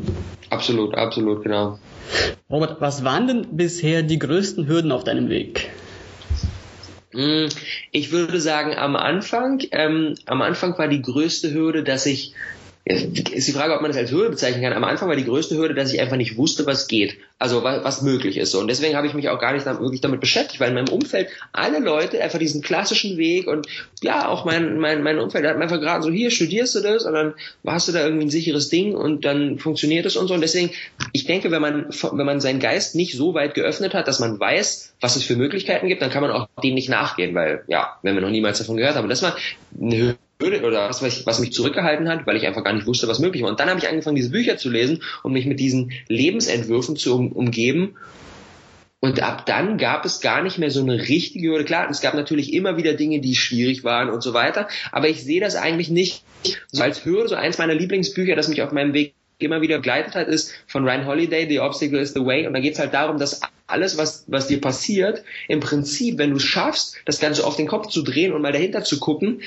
Absolut, 0.49 0.95
absolut, 0.95 1.43
genau. 1.43 1.79
Robert, 2.49 2.79
was 2.79 3.03
waren 3.03 3.27
denn 3.27 3.57
bisher 3.57 4.03
die 4.03 4.19
größten 4.19 4.67
Hürden 4.67 4.93
auf 4.93 5.03
deinem 5.03 5.27
Weg? 5.27 5.69
Hm, 7.15 7.47
ich 7.91 8.11
würde 8.11 8.41
sagen, 8.41 8.75
am 8.75 8.95
Anfang, 8.97 9.61
ähm, 9.71 10.15
am 10.25 10.41
Anfang 10.41 10.77
war 10.77 10.89
die 10.89 11.01
größte 11.01 11.53
Hürde, 11.53 11.83
dass 11.83 12.05
ich 12.05 12.33
ist 12.85 13.47
die 13.47 13.51
Frage, 13.51 13.73
ob 13.73 13.81
man 13.81 13.89
das 13.89 13.97
als 13.97 14.11
Hürde 14.11 14.29
bezeichnen 14.29 14.61
kann. 14.61 14.73
Am 14.73 14.83
Anfang 14.83 15.09
war 15.09 15.15
die 15.15 15.25
größte 15.25 15.57
Hürde, 15.57 15.73
dass 15.73 15.91
ich 15.91 15.99
einfach 15.99 16.17
nicht 16.17 16.37
wusste, 16.37 16.67
was 16.67 16.87
geht, 16.87 17.17
also 17.39 17.63
was, 17.63 17.83
was 17.83 18.03
möglich 18.03 18.37
ist. 18.37 18.53
Und 18.53 18.67
deswegen 18.67 18.95
habe 18.95 19.07
ich 19.07 19.15
mich 19.15 19.27
auch 19.29 19.39
gar 19.39 19.53
nicht 19.53 19.65
wirklich 19.65 20.01
damit 20.01 20.21
beschäftigt, 20.21 20.59
weil 20.59 20.69
in 20.69 20.75
meinem 20.75 20.93
Umfeld 20.93 21.29
alle 21.51 21.79
Leute 21.79 22.21
einfach 22.21 22.37
diesen 22.37 22.61
klassischen 22.61 23.17
Weg 23.17 23.47
und 23.47 23.65
ja, 24.03 24.27
auch 24.27 24.45
mein, 24.45 24.77
mein, 24.77 25.01
mein 25.01 25.17
Umfeld 25.17 25.47
hat 25.47 25.57
mir 25.57 25.63
einfach 25.63 25.79
gerade 25.79 26.03
so, 26.03 26.11
hier 26.11 26.29
studierst 26.29 26.75
du 26.75 26.81
das 26.81 27.05
und 27.05 27.13
dann 27.13 27.33
hast 27.65 27.87
du 27.87 27.91
da 27.91 28.03
irgendwie 28.03 28.27
ein 28.27 28.29
sicheres 28.29 28.69
Ding 28.69 28.93
und 28.93 29.25
dann 29.25 29.57
funktioniert 29.57 30.05
es 30.05 30.15
und 30.15 30.27
so. 30.27 30.35
Und 30.35 30.41
deswegen, 30.41 30.69
ich 31.11 31.25
denke, 31.25 31.49
wenn 31.49 31.63
man, 31.63 31.87
wenn 31.89 32.25
man 32.25 32.39
seinen 32.39 32.59
Geist 32.59 32.93
nicht 32.93 33.17
so 33.17 33.33
weit 33.33 33.55
geöffnet 33.55 33.95
hat, 33.95 34.07
dass 34.07 34.19
man 34.19 34.39
weiß, 34.39 34.93
was 35.01 35.15
es 35.15 35.23
für 35.23 35.35
Möglichkeiten 35.35 35.87
gibt, 35.87 36.03
dann 36.03 36.11
kann 36.11 36.21
man 36.21 36.29
auch 36.29 36.47
denen 36.61 36.75
nicht 36.75 36.89
nachgehen, 36.89 37.33
weil 37.33 37.63
ja, 37.65 37.97
wenn 38.03 38.13
wir 38.13 38.21
noch 38.21 38.29
niemals 38.29 38.59
davon 38.59 38.77
gehört 38.77 38.95
haben. 38.95 39.09
Das 39.09 39.23
war 39.23 39.35
eine 39.81 40.15
Hürde 40.41 40.63
oder 40.63 40.89
was, 40.89 41.01
was 41.25 41.39
mich 41.39 41.53
zurückgehalten 41.53 42.09
hat, 42.09 42.27
weil 42.27 42.35
ich 42.35 42.45
einfach 42.45 42.63
gar 42.63 42.73
nicht 42.73 42.87
wusste, 42.87 43.07
was 43.07 43.19
möglich 43.19 43.43
war. 43.43 43.49
Und 43.49 43.59
dann 43.59 43.69
habe 43.69 43.79
ich 43.79 43.87
angefangen, 43.87 44.15
diese 44.15 44.31
Bücher 44.31 44.57
zu 44.57 44.69
lesen 44.69 45.01
und 45.23 45.33
mich 45.33 45.45
mit 45.45 45.59
diesen 45.59 45.91
Lebensentwürfen 46.07 46.95
zu 46.95 47.15
um, 47.15 47.31
umgeben. 47.31 47.95
Und 48.99 49.21
ab 49.21 49.45
dann 49.45 49.77
gab 49.77 50.03
es 50.03 50.19
gar 50.19 50.41
nicht 50.41 50.57
mehr 50.57 50.71
so 50.71 50.81
eine 50.81 51.07
richtige 51.07 51.49
Hürde. 51.49 51.63
Klar, 51.63 51.89
es 51.89 52.01
gab 52.01 52.15
natürlich 52.15 52.53
immer 52.53 52.75
wieder 52.75 52.93
Dinge, 52.93 53.21
die 53.21 53.35
schwierig 53.35 53.83
waren 53.83 54.09
und 54.09 54.23
so 54.23 54.33
weiter. 54.33 54.67
Aber 54.91 55.07
ich 55.07 55.23
sehe 55.23 55.39
das 55.39 55.55
eigentlich 55.55 55.89
nicht 55.89 56.23
so 56.71 56.81
als 56.81 57.05
Hürde. 57.05 57.29
So 57.29 57.35
eins 57.35 57.57
meiner 57.57 57.75
Lieblingsbücher, 57.75 58.35
das 58.35 58.47
mich 58.47 58.61
auf 58.61 58.71
meinem 58.71 58.93
Weg 58.93 59.13
immer 59.37 59.61
wieder 59.61 59.77
begleitet 59.77 60.15
hat, 60.15 60.27
ist 60.27 60.53
von 60.67 60.85
Ryan 60.85 61.05
Holiday, 61.05 61.47
The 61.47 61.59
Obstacle 61.59 61.99
is 61.99 62.13
the 62.13 62.25
Way. 62.25 62.47
Und 62.47 62.53
da 62.53 62.59
geht 62.59 62.73
es 62.73 62.79
halt 62.79 62.93
darum, 62.93 63.19
dass 63.19 63.41
alles, 63.67 63.97
was, 63.97 64.25
was 64.27 64.47
dir 64.47 64.61
passiert, 64.61 65.23
im 65.47 65.59
Prinzip, 65.59 66.17
wenn 66.17 66.31
du 66.31 66.37
es 66.37 66.43
schaffst, 66.43 66.97
das 67.05 67.19
Ganze 67.19 67.45
auf 67.45 67.57
den 67.57 67.67
Kopf 67.67 67.87
zu 67.87 68.01
drehen 68.01 68.33
und 68.33 68.41
mal 68.41 68.53
dahinter 68.53 68.83
zu 68.83 68.99
gucken, 68.99 69.41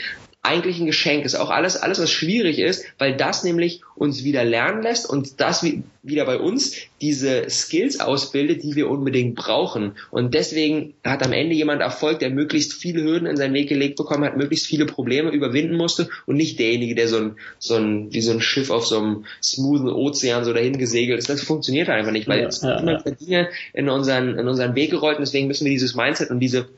eigentlich 0.49 0.81
ein 0.81 0.87
Geschenk 0.87 1.25
ist. 1.25 1.35
Auch 1.35 1.50
alles, 1.50 1.77
alles, 1.77 2.00
was 2.00 2.11
schwierig 2.11 2.59
ist, 2.59 2.85
weil 2.97 3.17
das 3.17 3.45
nämlich 3.45 3.83
uns 3.95 4.25
wieder 4.25 4.45
lernen 4.45 4.83
lässt 4.83 5.09
und 5.09 5.41
das 5.41 5.65
wieder 6.03 6.25
bei 6.25 6.39
uns 6.39 6.75
diese 7.03 7.50
Skills 7.50 8.00
ausbildet, 8.00 8.62
die 8.62 8.75
wir 8.75 8.89
unbedingt 8.89 9.35
brauchen. 9.35 9.93
Und 10.11 10.33
deswegen 10.35 10.95
hat 11.05 11.25
am 11.25 11.33
Ende 11.33 11.55
jemand 11.55 11.83
Erfolg, 11.83 12.21
der 12.21 12.31
möglichst 12.31 12.73
viele 12.73 13.03
Hürden 13.03 13.27
in 13.27 13.37
seinen 13.37 13.55
Weg 13.55 13.69
gelegt 13.69 13.97
bekommen 13.97 14.25
hat, 14.25 14.37
möglichst 14.37 14.67
viele 14.67 14.87
Probleme 14.87 15.31
überwinden 15.31 15.77
musste 15.77 16.09
und 16.27 16.37
nicht 16.37 16.59
derjenige, 16.59 16.95
der 16.95 17.09
so 17.09 17.19
ein, 17.19 17.37
so 17.59 17.75
ein, 17.75 18.12
wie 18.12 18.23
so 18.23 18.33
ein 18.33 18.41
Schiff 18.41 18.71
auf 18.71 18.87
so 18.87 18.99
einem 18.99 19.25
smoothen 19.43 19.91
Ozean 19.91 20.45
so 20.45 20.55
dahin 20.55 20.79
gesegelt 20.79 21.19
ist. 21.19 21.29
Das 21.29 21.43
funktioniert 21.43 21.89
halt 21.89 21.99
einfach 21.99 22.12
nicht, 22.12 22.27
weil 22.27 22.41
ja, 22.41 22.47
es 22.49 22.62
ja, 22.62 22.83
ja. 22.83 23.03
Dinge 23.03 23.49
in 23.75 23.89
unseren, 23.91 24.39
in 24.39 24.49
unseren 24.49 24.75
Weg 24.75 24.91
gerollt 24.91 25.19
und 25.19 25.27
deswegen 25.27 25.47
müssen 25.47 25.65
wir 25.65 25.73
dieses 25.73 25.95
Mindset 25.95 26.31
und 26.31 26.41
diese 26.41 26.69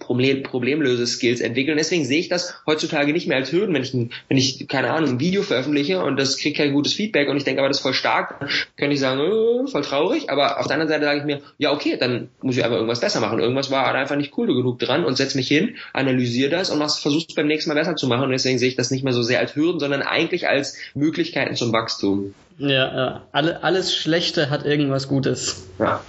Problem, 0.00 0.42
Problemlöse-Skills 0.42 1.40
entwickeln. 1.40 1.76
Deswegen 1.76 2.04
sehe 2.04 2.18
ich 2.18 2.28
das 2.28 2.60
heutzutage 2.66 3.12
nicht 3.12 3.28
mehr 3.28 3.36
als 3.36 3.52
Hürden, 3.52 3.72
wenn 3.74 3.82
ich, 3.82 3.94
wenn 3.94 4.36
ich 4.36 4.66
keine 4.66 4.90
Ahnung, 4.90 5.10
ein 5.10 5.20
Video 5.20 5.42
veröffentliche 5.42 6.02
und 6.02 6.18
das 6.18 6.38
kriegt 6.38 6.56
kein 6.56 6.72
gutes 6.72 6.94
Feedback 6.94 7.28
und 7.28 7.36
ich 7.36 7.44
denke 7.44 7.60
aber, 7.60 7.68
das 7.68 7.78
ist 7.78 7.82
voll 7.82 7.94
stark, 7.94 8.40
dann 8.40 8.48
könnte 8.76 8.94
ich 8.94 9.00
sagen, 9.00 9.20
äh, 9.20 9.70
voll 9.70 9.82
traurig, 9.82 10.30
aber 10.30 10.58
auf 10.58 10.66
der 10.66 10.74
anderen 10.74 10.88
Seite 10.88 11.04
sage 11.04 11.20
ich 11.20 11.24
mir, 11.24 11.40
ja 11.58 11.70
okay, 11.72 11.96
dann 12.00 12.30
muss 12.42 12.56
ich 12.56 12.64
einfach 12.64 12.76
irgendwas 12.76 13.00
besser 13.00 13.20
machen. 13.20 13.38
Irgendwas 13.38 13.70
war 13.70 13.94
einfach 13.94 14.16
nicht 14.16 14.36
cool 14.36 14.48
genug 14.48 14.80
dran 14.80 15.04
und 15.04 15.16
setz 15.16 15.36
mich 15.36 15.46
hin, 15.46 15.76
analysiere 15.92 16.50
das 16.50 16.70
und 16.70 16.78
versuche 16.78 17.26
es 17.28 17.34
beim 17.34 17.46
nächsten 17.46 17.70
Mal 17.70 17.76
besser 17.76 17.94
zu 17.94 18.08
machen 18.08 18.24
und 18.24 18.30
deswegen 18.30 18.58
sehe 18.58 18.68
ich 18.68 18.76
das 18.76 18.90
nicht 18.90 19.04
mehr 19.04 19.12
so 19.12 19.22
sehr 19.22 19.38
als 19.38 19.54
Hürden, 19.54 19.78
sondern 19.78 20.02
eigentlich 20.02 20.48
als 20.48 20.76
Möglichkeiten 20.94 21.54
zum 21.54 21.72
Wachstum. 21.72 22.34
Ja, 22.58 22.68
ja. 22.68 23.22
Alle, 23.32 23.62
alles 23.62 23.94
Schlechte 23.94 24.50
hat 24.50 24.64
irgendwas 24.64 25.08
Gutes. 25.08 25.66
Ja. 25.78 26.02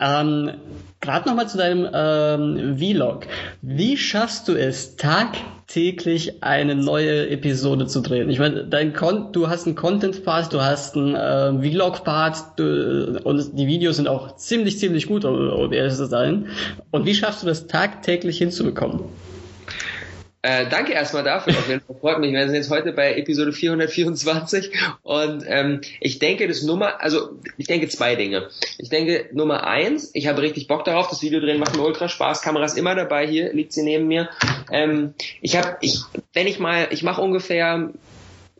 Ähm, 0.00 0.50
Gerade 1.04 1.28
nochmal 1.28 1.46
zu 1.46 1.58
deinem 1.58 1.86
ähm, 1.92 2.78
Vlog. 2.78 3.26
Wie 3.60 3.98
schaffst 3.98 4.48
du 4.48 4.54
es, 4.54 4.96
tagtäglich 4.96 6.42
eine 6.42 6.74
neue 6.74 7.28
Episode 7.28 7.86
zu 7.86 8.00
drehen? 8.00 8.30
Ich 8.30 8.38
meine, 8.38 8.64
dein 8.64 8.94
Con 8.94 9.30
du 9.30 9.48
hast 9.48 9.66
einen 9.66 9.76
Content-Part, 9.76 10.54
du 10.54 10.62
hast 10.62 10.96
einen 10.96 11.14
äh, 11.14 11.70
Vlog-Part 11.70 12.58
und 12.58 13.58
die 13.58 13.66
Videos 13.66 13.96
sind 13.96 14.08
auch 14.08 14.36
ziemlich, 14.36 14.78
ziemlich 14.78 15.06
gut, 15.06 15.26
um, 15.26 15.50
um 15.50 15.72
ehrlich 15.74 15.92
zu 15.92 16.06
sein. 16.06 16.46
Und 16.90 17.04
wie 17.04 17.14
schaffst 17.14 17.42
du 17.42 17.46
das 17.48 17.66
tagtäglich 17.66 18.38
hinzubekommen? 18.38 19.00
Äh, 20.44 20.68
danke 20.68 20.92
erstmal 20.92 21.24
dafür. 21.24 21.54
Auf 21.54 21.68
jeden 21.70 21.80
Fall 21.80 21.96
freut 21.96 22.18
mich. 22.18 22.30
Wir 22.30 22.44
sind 22.44 22.54
jetzt 22.54 22.68
heute 22.68 22.92
bei 22.92 23.14
Episode 23.14 23.50
424 23.50 24.72
und 25.02 25.42
ähm, 25.46 25.80
ich 26.00 26.18
denke, 26.18 26.46
das 26.46 26.62
Nummer, 26.62 27.00
also 27.00 27.38
ich 27.56 27.66
denke 27.66 27.88
zwei 27.88 28.14
Dinge. 28.14 28.50
Ich 28.76 28.90
denke 28.90 29.30
Nummer 29.32 29.66
eins, 29.66 30.10
ich 30.12 30.26
habe 30.26 30.42
richtig 30.42 30.66
Bock 30.66 30.84
darauf. 30.84 31.08
Das 31.08 31.22
Video 31.22 31.40
drehen 31.40 31.58
macht 31.58 31.74
mir 31.74 31.82
ultra 31.82 32.10
Spaß. 32.10 32.42
Kamera 32.42 32.66
ist 32.66 32.76
immer 32.76 32.94
dabei. 32.94 33.26
Hier 33.26 33.54
liegt 33.54 33.72
sie 33.72 33.82
neben 33.84 34.06
mir. 34.06 34.28
Ähm, 34.70 35.14
ich 35.40 35.56
habe, 35.56 35.78
ich, 35.80 36.00
wenn 36.34 36.46
ich 36.46 36.58
mal, 36.58 36.88
ich 36.90 37.02
mache 37.02 37.22
ungefähr 37.22 37.88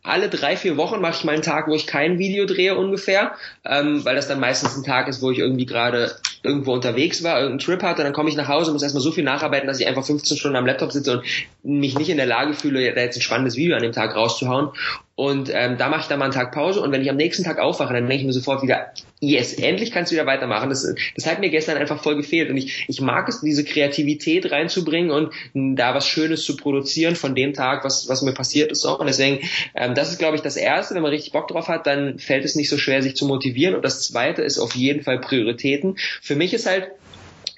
alle 0.02 0.30
drei, 0.30 0.56
vier 0.56 0.78
Wochen 0.78 1.02
mache 1.02 1.16
ich 1.18 1.24
mal 1.24 1.32
einen 1.32 1.42
Tag, 1.42 1.68
wo 1.68 1.74
ich 1.74 1.86
kein 1.86 2.18
Video 2.18 2.46
drehe 2.46 2.78
ungefähr, 2.78 3.32
ähm, 3.62 4.06
weil 4.06 4.16
das 4.16 4.26
dann 4.26 4.40
meistens 4.40 4.74
ein 4.74 4.84
Tag 4.84 5.06
ist, 5.06 5.20
wo 5.20 5.30
ich 5.30 5.38
irgendwie 5.38 5.66
gerade 5.66 6.16
irgendwo 6.44 6.72
unterwegs 6.72 7.24
war, 7.24 7.40
irgendeinen 7.40 7.58
Trip 7.58 7.82
hatte, 7.82 8.02
dann 8.02 8.12
komme 8.12 8.28
ich 8.28 8.36
nach 8.36 8.48
Hause, 8.48 8.70
muss 8.72 8.82
erstmal 8.82 9.02
so 9.02 9.10
viel 9.10 9.24
nacharbeiten, 9.24 9.66
dass 9.66 9.80
ich 9.80 9.86
einfach 9.86 10.04
15 10.04 10.36
Stunden 10.36 10.56
am 10.56 10.66
Laptop 10.66 10.92
sitze 10.92 11.22
und 11.62 11.80
mich 11.80 11.98
nicht 11.98 12.10
in 12.10 12.18
der 12.18 12.26
Lage 12.26 12.52
fühle, 12.52 12.94
da 12.94 13.00
jetzt 13.00 13.16
ein 13.16 13.22
spannendes 13.22 13.56
Video 13.56 13.76
an 13.76 13.82
dem 13.82 13.92
Tag 13.92 14.14
rauszuhauen. 14.14 14.68
Und 15.16 15.48
ähm, 15.52 15.76
da 15.78 15.88
mache 15.88 16.02
ich 16.02 16.06
dann 16.08 16.18
mal 16.18 16.24
einen 16.24 16.34
Tag 16.34 16.50
Pause 16.52 16.80
und 16.80 16.90
wenn 16.90 17.00
ich 17.00 17.08
am 17.08 17.16
nächsten 17.16 17.44
Tag 17.44 17.60
aufwache, 17.60 17.94
dann 17.94 18.08
denke 18.08 18.22
ich 18.22 18.26
mir 18.26 18.32
sofort 18.32 18.62
wieder, 18.64 18.92
yes, 19.20 19.54
endlich 19.54 19.92
kannst 19.92 20.10
du 20.10 20.16
wieder 20.16 20.26
weitermachen. 20.26 20.70
Das, 20.70 20.92
das 21.14 21.26
hat 21.26 21.38
mir 21.38 21.50
gestern 21.50 21.76
einfach 21.76 22.02
voll 22.02 22.16
gefehlt 22.16 22.50
und 22.50 22.56
ich, 22.56 22.84
ich 22.88 23.00
mag 23.00 23.28
es, 23.28 23.40
diese 23.40 23.64
Kreativität 23.64 24.50
reinzubringen 24.50 25.12
und 25.12 25.32
da 25.76 25.94
was 25.94 26.08
Schönes 26.08 26.44
zu 26.44 26.56
produzieren 26.56 27.14
von 27.14 27.36
dem 27.36 27.52
Tag, 27.52 27.84
was, 27.84 28.08
was 28.08 28.22
mir 28.22 28.34
passiert 28.34 28.72
ist. 28.72 28.84
Auch. 28.84 28.98
Und 28.98 29.06
deswegen, 29.06 29.38
ähm, 29.76 29.94
das 29.94 30.10
ist, 30.10 30.18
glaube 30.18 30.34
ich, 30.34 30.42
das 30.42 30.56
Erste. 30.56 30.96
Wenn 30.96 31.02
man 31.02 31.12
richtig 31.12 31.32
Bock 31.32 31.46
drauf 31.46 31.68
hat, 31.68 31.86
dann 31.86 32.18
fällt 32.18 32.44
es 32.44 32.56
nicht 32.56 32.68
so 32.68 32.76
schwer, 32.76 33.00
sich 33.00 33.14
zu 33.14 33.26
motivieren. 33.26 33.76
Und 33.76 33.84
das 33.84 34.02
Zweite 34.02 34.42
ist 34.42 34.58
auf 34.58 34.74
jeden 34.74 35.04
Fall 35.04 35.20
Prioritäten. 35.20 35.96
Für 36.22 36.34
mich 36.34 36.52
ist 36.54 36.66
halt 36.66 36.90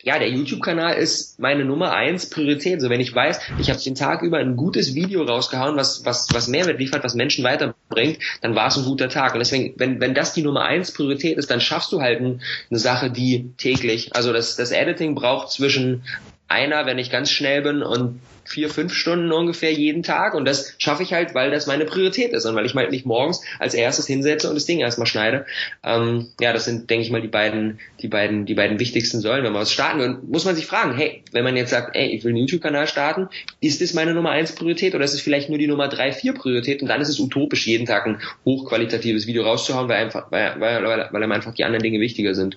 ja, 0.07 0.21
der 0.21 0.31
YouTube-Kanal 0.31 0.95
ist 0.95 1.41
meine 1.41 1.65
Nummer 1.65 1.93
eins 1.93 2.31
Priorität. 2.31 2.81
So, 2.81 2.89
wenn 2.91 3.01
ich 3.01 3.13
weiß, 3.13 3.41
ich 3.59 3.71
habe 3.71 3.83
den 3.83 3.97
Tag 3.97 4.23
über 4.23 4.39
ein 4.39 4.55
gutes 4.55 4.95
Video 4.95 5.25
rausgehauen, 5.25 5.77
was, 5.77 6.05
was, 6.05 6.29
was 6.33 6.47
Mehrwert 6.47 6.79
liefert, 6.79 7.03
was 7.03 7.17
Menschen 7.17 7.43
weiterbringt, 7.43 8.21
dann 8.41 8.55
war 8.55 8.69
es 8.69 8.77
ein 8.77 8.85
guter 8.85 9.09
Tag. 9.09 9.33
Und 9.33 9.41
deswegen, 9.41 9.75
wenn, 9.79 10.01
wenn 10.01 10.15
das 10.15 10.33
die 10.33 10.43
Nummer 10.43 10.63
eins 10.63 10.93
Priorität 10.93 11.39
ist, 11.39 11.51
dann 11.51 11.61
schaffst 11.61 11.91
du 11.91 12.03
halt 12.03 12.21
eine 12.21 12.39
Sache, 12.79 13.11
die 13.11 13.51
täglich, 13.59 14.15
also 14.15 14.33
das, 14.33 14.55
das 14.55 14.71
Editing 14.71 15.17
braucht 15.17 15.51
zwischen 15.51 16.05
einer, 16.49 16.87
wenn 16.87 16.99
ich 16.99 17.11
ganz 17.11 17.31
schnell 17.31 17.63
bin 17.63 17.83
und 17.83 18.21
vier, 18.45 18.71
fünf 18.71 18.95
Stunden 18.95 19.33
ungefähr 19.33 19.73
jeden 19.73 20.03
Tag 20.03 20.35
und 20.35 20.45
das 20.45 20.75
schaffe 20.79 21.03
ich 21.03 21.13
halt, 21.13 21.35
weil 21.35 21.51
das 21.51 21.67
meine 21.67 21.85
Priorität 21.85 22.33
ist 22.33 22.45
und 22.45 22.55
weil 22.55 22.65
ich 22.65 22.75
mal 22.75 22.83
halt 22.83 22.93
nicht 22.93 23.07
morgens 23.07 23.43
als 23.59 23.75
erstes 23.75 24.07
hinsetze 24.07 24.49
und 24.49 24.55
das 24.55 24.67
Ding 24.67 24.79
erstmal 24.79 25.07
schneide. 25.07 25.47
Ähm, 25.85 26.29
ja, 26.41 26.53
das 26.53 26.65
sind, 26.65 26.89
denke 26.89 27.05
ich 27.05 27.11
mal, 27.11 27.21
die 27.21 27.29
beiden, 27.29 27.81
die 28.01 28.09
beiden, 28.09 28.47
die 28.47 28.55
beiden 28.55 28.79
wichtigsten 28.79 29.21
Säulen, 29.21 29.45
wenn 29.45 29.53
man 29.53 29.63
was 29.63 29.73
starten 29.73 29.99
will. 29.99 30.19
Muss 30.29 30.45
man 30.45 30.55
sich 30.55 30.67
fragen, 30.67 30.97
hey, 30.97 31.23
wenn 31.33 31.45
man 31.45 31.57
jetzt 31.57 31.71
sagt, 31.71 31.97
ey, 31.97 32.15
ich 32.15 32.25
will 32.25 32.31
einen 32.31 32.39
YouTube-Kanal 32.39 32.87
starten, 32.87 33.29
ist 33.61 33.81
das 33.81 33.95
meine 33.95 34.15
Nummer 34.15 34.31
eins 34.31 34.55
Priorität 34.55 34.95
oder 34.95 35.05
ist 35.05 35.15
es 35.15 35.21
vielleicht 35.21 35.49
nur 35.49 35.59
die 35.59 35.67
Nummer 35.67 35.89
drei, 35.89 36.13
vier 36.13 36.33
Priorität 36.33 36.83
und 36.83 36.89
dann 36.89 37.01
ist 37.01 37.09
es 37.09 37.19
utopisch, 37.19 37.67
jeden 37.67 37.87
Tag 37.87 38.07
ein 38.07 38.21
hochqualitatives 38.45 39.27
Video 39.27 39.43
rauszuhauen, 39.43 39.89
weil 39.89 40.05
einfach, 40.05 40.31
weil, 40.31 40.61
weil, 40.61 40.85
weil, 40.85 41.09
weil 41.11 41.23
einem 41.23 41.33
einfach 41.33 41.55
die 41.55 41.65
anderen 41.65 41.83
Dinge 41.83 42.01
wichtiger 42.01 42.35
sind. 42.35 42.57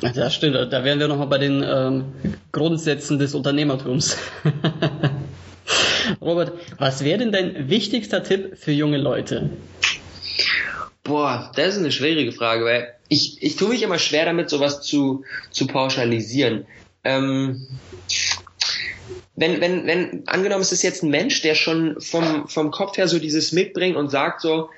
Das 0.00 0.34
stimmt, 0.34 0.54
da 0.54 0.84
wären 0.84 1.00
wir 1.00 1.08
nochmal 1.08 1.26
bei 1.26 1.38
den 1.38 1.64
ähm, 1.66 2.04
Grundsätzen 2.52 3.18
des 3.18 3.34
Unternehmertums. 3.34 4.16
Robert, 6.20 6.52
was 6.78 7.04
wäre 7.04 7.18
denn 7.18 7.32
dein 7.32 7.68
wichtigster 7.68 8.22
Tipp 8.22 8.56
für 8.56 8.72
junge 8.72 8.98
Leute? 8.98 9.50
Boah, 11.02 11.50
das 11.56 11.74
ist 11.74 11.78
eine 11.78 11.90
schwierige 11.90 12.30
Frage, 12.30 12.64
weil 12.64 12.94
ich, 13.08 13.42
ich 13.42 13.56
tue 13.56 13.70
mich 13.70 13.82
immer 13.82 13.98
schwer 13.98 14.26
damit, 14.26 14.48
sowas 14.48 14.82
zu, 14.82 15.24
zu 15.50 15.66
pauschalisieren. 15.66 16.66
Ähm, 17.02 17.66
wenn, 19.34 19.60
wenn, 19.60 19.86
wenn, 19.86 20.22
angenommen, 20.28 20.62
es 20.62 20.70
ist 20.70 20.82
jetzt 20.82 21.02
ein 21.02 21.10
Mensch, 21.10 21.42
der 21.42 21.54
schon 21.56 22.00
vom, 22.00 22.46
vom 22.46 22.70
Kopf 22.70 22.96
her 22.96 23.08
so 23.08 23.18
dieses 23.18 23.52
mitbringt 23.52 23.96
und 23.96 24.10
sagt 24.10 24.40
so, 24.40 24.68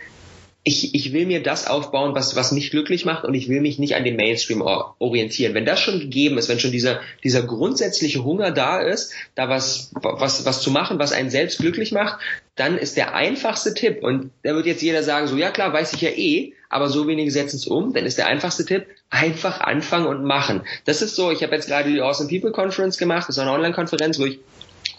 ich, 0.64 0.94
ich 0.94 1.12
will 1.12 1.26
mir 1.26 1.42
das 1.42 1.66
aufbauen, 1.66 2.14
was, 2.14 2.36
was 2.36 2.52
mich 2.52 2.70
glücklich 2.70 3.04
macht 3.04 3.24
und 3.24 3.34
ich 3.34 3.48
will 3.48 3.60
mich 3.60 3.80
nicht 3.80 3.96
an 3.96 4.04
den 4.04 4.14
Mainstream 4.14 4.62
orientieren. 4.62 5.54
Wenn 5.54 5.64
das 5.64 5.80
schon 5.80 5.98
gegeben 5.98 6.38
ist, 6.38 6.48
wenn 6.48 6.60
schon 6.60 6.70
dieser, 6.70 7.00
dieser 7.24 7.42
grundsätzliche 7.42 8.22
Hunger 8.22 8.52
da 8.52 8.80
ist, 8.80 9.12
da 9.34 9.48
was, 9.48 9.90
was, 9.94 10.44
was 10.46 10.62
zu 10.62 10.70
machen, 10.70 11.00
was 11.00 11.12
einen 11.12 11.30
selbst 11.30 11.58
glücklich 11.58 11.90
macht, 11.90 12.20
dann 12.54 12.78
ist 12.78 12.96
der 12.96 13.14
einfachste 13.14 13.74
Tipp, 13.74 14.02
und 14.02 14.30
da 14.44 14.54
wird 14.54 14.66
jetzt 14.66 14.82
jeder 14.82 15.02
sagen, 15.02 15.26
so, 15.26 15.36
ja 15.36 15.50
klar, 15.50 15.72
weiß 15.72 15.94
ich 15.94 16.00
ja 16.00 16.10
eh, 16.10 16.52
aber 16.68 16.88
so 16.88 17.08
wenige 17.08 17.30
setzen 17.30 17.56
es 17.56 17.66
um, 17.66 17.92
dann 17.92 18.06
ist 18.06 18.18
der 18.18 18.28
einfachste 18.28 18.64
Tipp, 18.64 18.86
einfach 19.10 19.60
anfangen 19.60 20.06
und 20.06 20.24
machen. 20.24 20.62
Das 20.84 21.02
ist 21.02 21.16
so, 21.16 21.32
ich 21.32 21.42
habe 21.42 21.54
jetzt 21.56 21.66
gerade 21.66 21.90
die 21.90 22.00
Awesome 22.00 22.28
People 22.28 22.52
Conference 22.52 22.98
gemacht, 22.98 23.28
das 23.28 23.36
ist 23.36 23.42
eine 23.42 23.50
Online-Konferenz, 23.50 24.18
wo 24.20 24.26
ich 24.26 24.38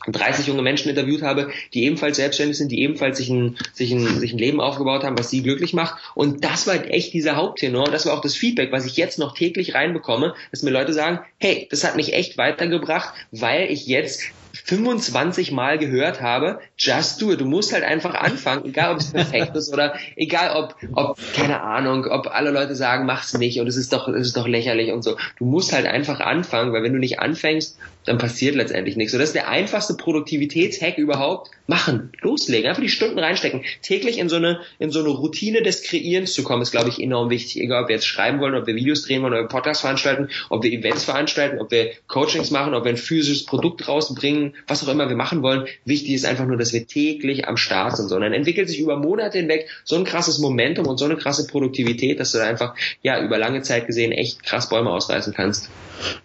30 0.07 0.48
junge 0.48 0.62
Menschen 0.62 0.89
interviewt 0.89 1.22
habe, 1.22 1.51
die 1.74 1.86
ebenfalls 1.86 2.17
selbstständig 2.17 2.57
sind, 2.57 2.72
die 2.72 2.81
ebenfalls 2.81 3.17
sich 3.17 3.29
ein, 3.29 3.57
sich 3.74 3.91
ein, 3.91 4.19
sich 4.19 4.33
ein 4.33 4.38
Leben 4.38 4.62
aufgebaut 4.62 5.03
haben, 5.03 5.17
was 5.17 5.29
sie 5.29 5.43
glücklich 5.43 5.74
macht. 5.74 5.95
Und 6.15 6.43
das 6.43 6.67
war 6.67 6.75
echt 6.89 7.13
dieser 7.13 7.36
Haupttenor. 7.36 7.86
Das 7.86 8.05
war 8.05 8.13
auch 8.13 8.22
das 8.22 8.36
Feedback, 8.36 8.72
was 8.72 8.86
ich 8.86 8.98
jetzt 8.98 9.19
noch 9.19 9.33
täglich 9.33 9.74
reinbekomme, 9.74 10.36
dass 10.51 10.63
mir 10.63 10.72
Leute 10.72 10.93
sagen, 10.93 11.19
hey, 11.39 11.67
das 11.72 11.83
hat 11.83 11.95
mich 11.95 12.13
echt 12.13 12.38
weitergebracht, 12.38 13.13
weil 13.31 13.72
ich 13.72 13.88
jetzt 13.88 14.24
25 14.53 15.51
Mal 15.51 15.79
gehört 15.79 16.22
habe, 16.22 16.60
just 16.77 17.22
do 17.22 17.31
it. 17.31 17.41
Du 17.41 17.45
musst 17.45 17.74
halt 17.74 17.83
einfach 17.83 18.13
anfangen, 18.13 18.65
egal 18.65 18.93
ob 18.93 19.00
es 19.00 19.12
perfekt 19.12 19.55
ist 19.55 19.74
oder 19.74 19.95
egal 20.15 20.55
ob, 20.55 20.75
ob, 20.93 21.17
keine 21.36 21.62
Ahnung, 21.62 22.05
ob 22.05 22.27
alle 22.27 22.51
Leute 22.51 22.75
sagen, 22.75 23.05
mach's 23.07 23.33
nicht 23.33 23.60
und 23.60 23.67
es 23.67 23.77
ist 23.77 23.91
doch, 23.93 24.07
es 24.07 24.27
ist 24.27 24.38
doch 24.38 24.48
lächerlich 24.48 24.91
und 24.91 25.01
so. 25.01 25.17
Du 25.39 25.45
musst 25.45 25.74
halt 25.74 25.88
einfach 25.88 26.19
anfangen, 26.19 26.72
weil 26.72 26.83
wenn 26.83 26.93
du 26.93 27.00
nicht 27.00 27.19
anfängst, 27.19 27.79
dann 28.05 28.19
passiert 28.19 28.55
letztendlich 28.55 28.95
nichts. 28.95 29.13
So, 29.13 29.17
das 29.17 29.29
ist 29.29 29.36
der 29.36 29.48
einfachste 29.48 29.95
Produktivitätshack 29.95 30.98
überhaupt. 30.98 31.50
Machen, 31.65 32.12
loslegen, 32.22 32.67
einfach 32.67 32.82
die 32.82 32.89
Stunden 32.89 33.17
reinstecken. 33.17 33.63
Täglich 33.82 34.17
in 34.17 34.27
so 34.27 34.36
eine, 34.36 34.60
in 34.79 34.91
so 34.91 35.00
eine 35.00 35.10
Routine 35.10 35.62
des 35.62 35.84
Kreierens 35.84 36.34
zu 36.34 36.43
kommen, 36.43 36.62
ist, 36.62 36.72
glaube 36.72 36.89
ich, 36.89 37.01
enorm 37.01 37.29
wichtig. 37.29 37.62
Egal, 37.62 37.84
ob 37.84 37.89
wir 37.89 37.96
jetzt 37.96 38.05
schreiben 38.05 38.41
wollen, 38.41 38.55
ob 38.55 38.67
wir 38.67 38.75
Videos 38.75 39.03
drehen 39.03 39.22
wollen, 39.22 39.34
ob 39.34 39.39
wir 39.39 39.48
Podcasts 39.48 39.82
veranstalten, 39.82 40.27
ob 40.50 40.62
wir 40.62 40.74
Events 40.74 41.05
veranstalten, 41.05 41.62
ob 41.62 41.72
wir 41.72 41.91
Coachings 42.08 42.51
machen, 42.51 42.74
ob 42.74 42.84
wir 42.84 42.89
ein 42.89 42.98
physisches 42.98 43.46
Produkt 43.46 43.88
rausbringen, 43.88 44.55
was 44.67 44.86
auch 44.86 44.91
immer 44.91 45.08
wir 45.08 45.15
machen 45.15 45.41
wollen. 45.41 45.65
Wichtig 45.86 46.15
ist 46.15 46.25
einfach 46.25 46.46
nur, 46.46 46.58
dass 46.58 46.74
wir 46.74 46.86
täglich 46.86 47.48
am 47.48 47.55
Start 47.55 47.96
sind. 47.96 48.10
Sondern 48.10 48.34
entwickelt 48.34 48.67
sich 48.67 48.82
über 48.82 48.98
Monate 48.98 49.38
hinweg 49.38 49.70
so 49.86 49.96
ein 49.96 50.03
krasses 50.03 50.39
Momentum 50.39 50.86
und 50.88 50.98
so 50.98 51.05
eine 51.05 51.15
krasse 51.15 51.48
Produktivität, 51.48 52.20
dass 52.20 52.34
du 52.34 52.39
da 52.39 52.43
einfach, 52.43 52.75
ja, 53.01 53.24
über 53.24 53.38
lange 53.38 53.62
Zeit 53.62 53.88
gesehen 53.88 54.12
echt 54.12 54.43
krass 54.43 54.67
Bäume 54.67 54.89
ausreißen 54.89 55.34
kannst. 55.34 55.70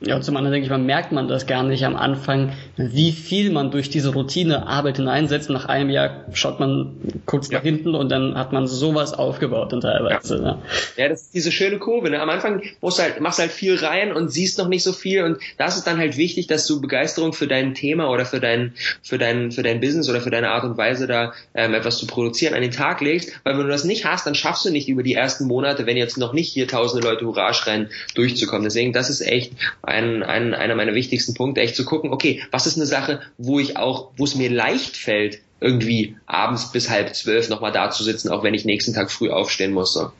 Ja, 0.00 0.21
zum 0.21 0.37
anderen 0.37 0.52
denke 0.52 0.66
ich, 0.66 0.71
man 0.71 0.87
merkt 0.87 1.12
man 1.12 1.28
das 1.28 1.47
gar 1.47 1.62
nicht 1.62 1.85
am 1.85 1.97
Anfang, 1.97 2.52
wie 2.76 3.12
viel 3.12 3.50
man 3.50 3.71
durch 3.71 3.90
diese 3.90 4.12
Routine 4.12 4.66
Arbeit 4.66 4.99
hineinsetzt. 5.28 5.50
Nach 5.50 5.66
einem 5.66 5.90
Jahr 5.90 6.25
schaut 6.32 6.58
man 6.61 6.97
kurz 7.26 7.50
ja. 7.50 7.58
nach 7.58 7.64
hinten 7.64 7.94
und 7.94 8.11
dann 8.11 8.35
hat 8.37 8.52
man 8.52 8.66
sowas 8.66 9.12
aufgebaut 9.12 9.73
und 9.73 9.82
teilweise. 9.82 10.37
Ja, 10.37 10.42
ja. 10.42 10.58
ja 10.97 11.08
das 11.08 11.23
ist 11.23 11.35
diese 11.35 11.52
schöne 11.52 11.78
Kurve. 11.78 12.11
Ne? 12.11 12.20
Am 12.20 12.30
Anfang 12.30 12.62
musst 12.80 12.99
du 12.99 13.02
halt, 13.02 13.20
machst 13.20 13.38
halt 13.38 13.50
viel 13.50 13.76
rein 13.76 14.12
und 14.12 14.30
siehst 14.30 14.58
noch 14.58 14.68
nicht 14.68 14.82
so 14.82 14.92
viel 14.92 15.23
und 15.23 15.38
das 15.56 15.76
ist 15.76 15.87
dann 15.87 15.99
halt 15.99 16.16
wichtig, 16.16 16.47
dass 16.47 16.66
du 16.66 16.80
Begeisterung 16.80 17.32
für 17.32 17.47
dein 17.47 17.75
Thema 17.75 18.11
oder 18.11 18.25
für 18.25 18.40
dein, 18.40 18.75
für 19.02 19.18
dein, 19.18 19.52
für 19.52 19.62
dein 19.62 19.80
Business 19.80 20.08
oder 20.08 20.20
für 20.20 20.30
deine 20.30 20.50
Art 20.50 20.64
und 20.64 20.76
Weise 20.76 21.06
da 21.06 21.32
ähm, 21.54 21.75
etwas 21.75 21.99
zu 21.99 22.06
produzieren 22.06 22.54
an 22.54 22.62
den 22.62 22.70
Tag 22.70 23.00
legst, 23.00 23.32
weil 23.44 23.54
wenn 23.56 23.64
du 23.64 23.68
das 23.68 23.85
nicht 23.85 24.04
hast, 24.04 24.26
dann 24.26 24.35
schaffst 24.35 24.64
du 24.64 24.70
nicht 24.70 24.88
über 24.88 25.02
die 25.02 25.14
ersten 25.14 25.47
Monate, 25.47 25.87
wenn 25.87 25.97
jetzt 25.97 26.18
noch 26.18 26.32
nicht 26.32 26.52
hier 26.52 26.66
tausende 26.66 27.06
Leute 27.06 27.26
Hurra 27.26 27.52
schreien, 27.52 27.90
durchzukommen. 28.14 28.64
Deswegen, 28.64 28.92
das 28.92 29.11
ist 29.11 29.20
echt 29.20 29.52
ein, 29.82 30.23
ein, 30.23 30.54
einer 30.54 30.75
meiner 30.75 30.94
wichtigsten 30.94 31.35
Punkte, 31.35 31.61
echt 31.61 31.76
zu 31.76 31.85
gucken, 31.85 32.12
okay, 32.12 32.42
was 32.50 32.66
ist 32.66 32.76
eine 32.76 32.87
Sache, 32.87 33.20
wo 33.37 33.58
ich 33.61 33.76
auch, 33.76 34.11
wo 34.16 34.25
es 34.25 34.35
mir 34.35 34.50
leicht 34.50 34.97
fällt, 34.97 35.18
irgendwie 35.61 36.17
abends 36.27 36.73
bis 36.73 36.88
halb 36.88 37.15
zwölf 37.15 37.49
nochmal 37.49 37.73
da 37.73 37.91
zu 37.91 38.05
sitzen, 38.05 38.31
auch 38.31 38.43
wenn 38.43 38.55
ich 38.55 38.65
nächsten 38.65 38.95
Tag 38.95 39.11
früh 39.11 39.31
aufstehen 39.31 39.73
muss. 39.73 39.93
So. 39.93 40.12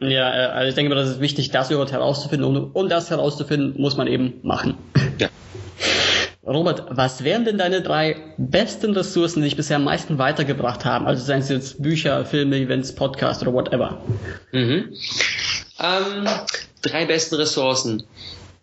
Ja, 0.00 0.32
äh, 0.32 0.46
also 0.50 0.68
ich 0.68 0.74
denke 0.74 0.90
mal, 0.90 1.00
das 1.00 1.10
ist 1.10 1.20
wichtig, 1.20 1.50
das 1.50 1.70
überhaupt 1.70 1.92
herauszufinden 1.92 2.56
und 2.56 2.74
um 2.74 2.88
das 2.88 3.10
herauszufinden, 3.10 3.80
muss 3.80 3.96
man 3.96 4.06
eben 4.06 4.34
machen. 4.42 4.76
Ja. 5.18 5.28
Robert, 6.46 6.84
was 6.88 7.24
wären 7.24 7.44
denn 7.44 7.58
deine 7.58 7.82
drei 7.82 8.16
besten 8.38 8.94
Ressourcen, 8.94 9.42
die 9.42 9.48
dich 9.48 9.56
bisher 9.56 9.76
am 9.76 9.84
meisten 9.84 10.16
weitergebracht 10.16 10.86
haben? 10.86 11.06
Also 11.06 11.22
seien 11.22 11.40
es 11.40 11.50
jetzt 11.50 11.82
Bücher, 11.82 12.24
Filme, 12.24 12.56
Events, 12.56 12.94
Podcast 12.94 13.42
oder 13.42 13.52
whatever. 13.52 14.00
Mhm. 14.52 14.94
Ähm, 15.78 16.28
drei 16.80 17.04
besten 17.04 17.34
Ressourcen. 17.34 18.04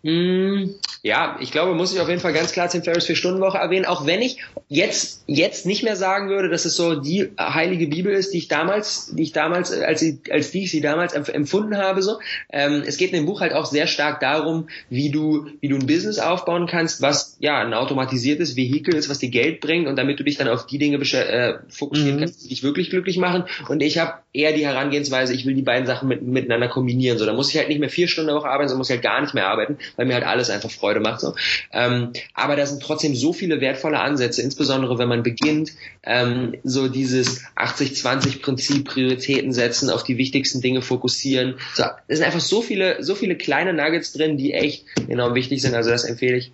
Hm, 0.06 0.76
ja, 1.02 1.36
ich 1.40 1.50
glaube, 1.50 1.74
muss 1.74 1.92
ich 1.92 1.98
auf 1.98 2.08
jeden 2.08 2.20
Fall 2.20 2.32
ganz 2.32 2.52
klar 2.52 2.68
10 2.68 2.84
Ferris 2.84 3.08
4-Stunden-Woche 3.08 3.58
erwähnen, 3.58 3.86
auch 3.86 4.06
wenn 4.06 4.22
ich 4.22 4.38
jetzt, 4.68 5.24
jetzt 5.26 5.66
nicht 5.66 5.82
mehr 5.82 5.96
sagen 5.96 6.28
würde, 6.28 6.48
dass 6.48 6.64
es 6.64 6.76
so 6.76 6.94
die 6.94 7.32
heilige 7.36 7.88
Bibel 7.88 8.12
ist, 8.12 8.32
die 8.32 8.38
ich 8.38 8.46
damals, 8.46 9.12
die 9.16 9.24
ich 9.24 9.32
damals, 9.32 9.72
als, 9.72 9.98
sie, 9.98 10.20
als 10.30 10.52
die 10.52 10.62
ich 10.62 10.70
sie 10.70 10.80
damals 10.80 11.12
empfunden 11.12 11.76
habe, 11.76 12.02
so. 12.02 12.20
Ähm, 12.52 12.84
es 12.86 12.98
geht 12.98 13.10
in 13.10 13.16
dem 13.16 13.26
Buch 13.26 13.40
halt 13.40 13.52
auch 13.52 13.66
sehr 13.66 13.88
stark 13.88 14.20
darum, 14.20 14.68
wie 14.90 15.10
du, 15.10 15.46
wie 15.60 15.66
du 15.66 15.74
ein 15.74 15.88
Business 15.88 16.20
aufbauen 16.20 16.68
kannst, 16.68 17.02
was, 17.02 17.36
ja, 17.40 17.58
ein 17.58 17.74
automatisiertes 17.74 18.54
Vehikel 18.54 18.94
ist, 18.94 19.08
was 19.08 19.18
dir 19.18 19.30
Geld 19.30 19.60
bringt 19.60 19.88
und 19.88 19.96
damit 19.96 20.20
du 20.20 20.24
dich 20.24 20.36
dann 20.36 20.46
auf 20.46 20.66
die 20.66 20.78
Dinge 20.78 20.98
äh, 20.98 21.54
fokussieren 21.68 22.16
mhm. 22.16 22.20
kannst, 22.20 22.44
die 22.44 22.48
dich 22.50 22.62
wirklich 22.62 22.90
glücklich 22.90 23.18
machen. 23.18 23.42
Und 23.68 23.82
ich 23.82 23.98
habe 23.98 24.14
eher 24.32 24.52
die 24.52 24.64
Herangehensweise, 24.64 25.34
ich 25.34 25.46
will 25.46 25.54
die 25.54 25.62
beiden 25.62 25.86
Sachen 25.86 26.06
mit, 26.08 26.22
miteinander 26.22 26.68
kombinieren, 26.68 27.18
so. 27.18 27.26
Da 27.26 27.32
muss 27.32 27.50
ich 27.50 27.56
halt 27.56 27.68
nicht 27.68 27.80
mehr 27.80 27.90
vier 27.90 28.06
Stunden 28.06 28.32
Woche 28.32 28.48
arbeiten, 28.48 28.68
sondern 28.68 28.78
muss 28.78 28.90
ich 28.90 28.94
halt 28.94 29.02
gar 29.02 29.20
nicht 29.20 29.34
mehr 29.34 29.48
arbeiten, 29.48 29.78
weil 29.96 30.06
mir 30.06 30.14
halt 30.14 30.24
alles 30.24 30.50
einfach 30.50 30.70
Freude 30.70 31.00
macht. 31.00 31.20
So. 31.20 31.34
Ähm, 31.72 32.12
aber 32.34 32.56
da 32.56 32.66
sind 32.66 32.82
trotzdem 32.82 33.14
so 33.14 33.32
viele 33.32 33.60
wertvolle 33.60 34.00
Ansätze, 34.00 34.42
insbesondere 34.42 34.98
wenn 34.98 35.08
man 35.08 35.22
beginnt, 35.22 35.72
ähm, 36.02 36.54
so 36.64 36.88
dieses 36.88 37.44
80-20-Prinzip, 37.56 38.84
Prioritäten 38.84 39.52
setzen, 39.52 39.90
auf 39.90 40.04
die 40.04 40.18
wichtigsten 40.18 40.60
Dinge 40.60 40.82
fokussieren. 40.82 41.56
So, 41.74 41.84
es 42.08 42.18
sind 42.18 42.26
einfach 42.26 42.40
so 42.40 42.62
viele, 42.62 43.02
so 43.02 43.14
viele 43.14 43.36
kleine 43.36 43.72
Nuggets 43.72 44.12
drin, 44.12 44.36
die 44.36 44.52
echt 44.52 44.84
enorm 45.08 45.34
wichtig 45.34 45.62
sind. 45.62 45.74
Also 45.74 45.90
das 45.90 46.04
empfehle 46.04 46.36
ich 46.36 46.52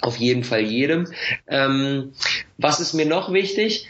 auf 0.00 0.16
jeden 0.16 0.44
Fall 0.44 0.62
jedem. 0.62 1.06
Ähm, 1.46 2.12
was 2.58 2.80
ist 2.80 2.94
mir 2.94 3.06
noch 3.06 3.32
wichtig? 3.32 3.88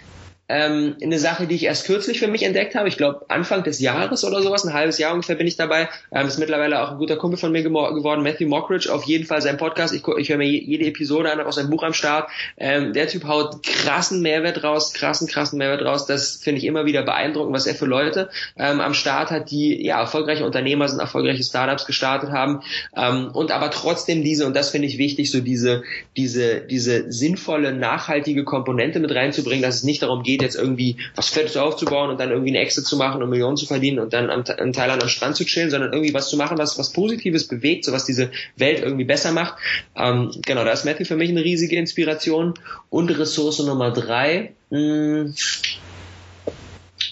Ähm, 0.51 0.97
eine 1.01 1.19
Sache, 1.21 1.47
die 1.47 1.55
ich 1.55 1.65
erst 1.65 1.87
kürzlich 1.87 2.19
für 2.19 2.27
mich 2.27 2.43
entdeckt 2.43 2.75
habe. 2.75 2.89
Ich 2.89 2.97
glaube 2.97 3.25
Anfang 3.29 3.63
des 3.63 3.79
Jahres 3.79 4.25
oder 4.25 4.43
sowas, 4.43 4.65
ein 4.65 4.73
halbes 4.73 4.99
Jahr 4.99 5.15
ungefähr 5.15 5.37
bin 5.37 5.47
ich 5.47 5.57
dabei. 5.57 5.89
Ähm, 6.11 6.27
ist 6.27 6.39
mittlerweile 6.39 6.83
auch 6.83 6.91
ein 6.91 6.99
guter 6.99 7.17
Kumpel 7.17 7.39
von 7.39 7.53
mir 7.53 7.63
geworden, 7.63 8.23
Matthew 8.23 8.49
Mockridge. 8.49 8.93
Auf 8.93 9.05
jeden 9.05 9.27
Fall 9.27 9.41
sein 9.43 9.57
Podcast. 9.57 9.95
Ich, 9.95 10.07
ich 10.19 10.29
höre 10.29 10.39
mir 10.39 10.49
jede 10.49 10.87
Episode 10.87 11.31
an, 11.31 11.41
auch 11.41 11.53
sein 11.53 11.71
Buch 11.71 11.85
am 11.85 11.95
Start. 11.95 12.31
Ähm, 12.57 12.93
der 12.93 13.07
Typ 13.07 13.25
haut 13.25 13.63
krassen 13.63 14.23
Mehrwert 14.23 14.65
raus, 14.65 14.93
krassen, 14.93 15.29
krassen 15.29 15.59
Mehrwert 15.59 15.85
raus. 15.85 16.07
Das 16.07 16.37
finde 16.37 16.59
ich 16.59 16.65
immer 16.65 16.85
wieder 16.85 17.03
beeindruckend, 17.03 17.55
was 17.55 17.67
er 17.67 17.77
für 17.77 17.87
Leute 17.87 18.29
ähm, 18.59 18.81
am 18.81 18.95
Start 18.95 19.31
hat, 19.31 19.53
die 19.53 19.87
ja 19.87 20.01
erfolgreiche 20.01 20.45
Unternehmer 20.45 20.89
sind, 20.89 20.99
erfolgreiche 20.99 21.45
Startups 21.45 21.87
gestartet 21.87 22.31
haben 22.31 22.63
ähm, 22.97 23.31
und 23.33 23.53
aber 23.53 23.71
trotzdem 23.71 24.25
diese 24.25 24.47
und 24.47 24.57
das 24.57 24.71
finde 24.71 24.89
ich 24.89 24.99
wichtig, 24.99 25.31
so 25.31 25.41
diese 25.41 25.85
diese 26.17 26.61
diese 26.61 27.13
sinnvolle 27.13 27.73
nachhaltige 27.73 28.45
Komponente 28.45 28.99
mit 28.99 29.15
reinzubringen, 29.15 29.63
dass 29.63 29.77
es 29.77 29.85
nicht 29.85 30.03
darum 30.03 30.23
geht 30.23 30.40
geht, 30.41 30.49
jetzt 30.49 30.57
irgendwie 30.57 30.97
was 31.15 31.29
Fettes 31.29 31.57
aufzubauen 31.57 32.11
und 32.11 32.21
dann 32.21 32.31
irgendwie 32.31 32.51
eine 32.51 32.61
Exit 32.61 32.87
zu 32.87 32.97
machen 32.97 33.23
und 33.23 33.31
Millionen 33.31 33.57
zu 33.57 33.67
verdienen 33.67 33.99
und 33.99 34.13
dann 34.13 34.31
am, 34.31 34.45
in 34.59 34.73
Thailand 34.73 35.03
am 35.03 35.09
Strand 35.09 35.37
zu 35.37 35.45
chillen, 35.45 35.71
sondern 35.71 35.93
irgendwie 35.93 36.15
was 36.15 36.29
zu 36.29 36.37
machen, 36.37 36.59
was 36.59 36.79
was 36.79 36.93
Positives 36.93 37.47
bewegt, 37.47 37.85
so 37.85 37.93
was 37.93 38.05
diese 38.05 38.31
Welt 38.57 38.81
irgendwie 38.81 39.05
besser 39.05 39.33
macht. 39.33 39.55
Ähm, 39.97 40.31
genau, 40.45 40.65
da 40.65 40.73
ist 40.73 40.85
Matthew 40.85 41.05
für 41.05 41.17
mich 41.17 41.31
eine 41.31 41.45
riesige 41.45 41.77
Inspiration. 41.77 42.55
Und 42.89 43.11
Ressource 43.11 43.61
Nummer 43.61 43.91
drei. 43.93 44.53
Mh, 44.71 44.79
hm, 44.79 45.35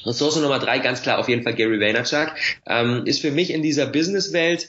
Ressource 0.05 0.37
Nummer 0.37 0.59
drei, 0.59 0.79
ganz 0.79 1.03
klar 1.03 1.19
auf 1.19 1.29
jeden 1.29 1.43
Fall 1.43 1.55
Gary 1.55 1.81
Vaynerchuk, 1.81 2.33
ähm, 2.67 3.03
ist 3.05 3.21
für 3.21 3.31
mich 3.31 3.53
in 3.53 3.63
dieser 3.63 3.87
Businesswelt 3.87 4.69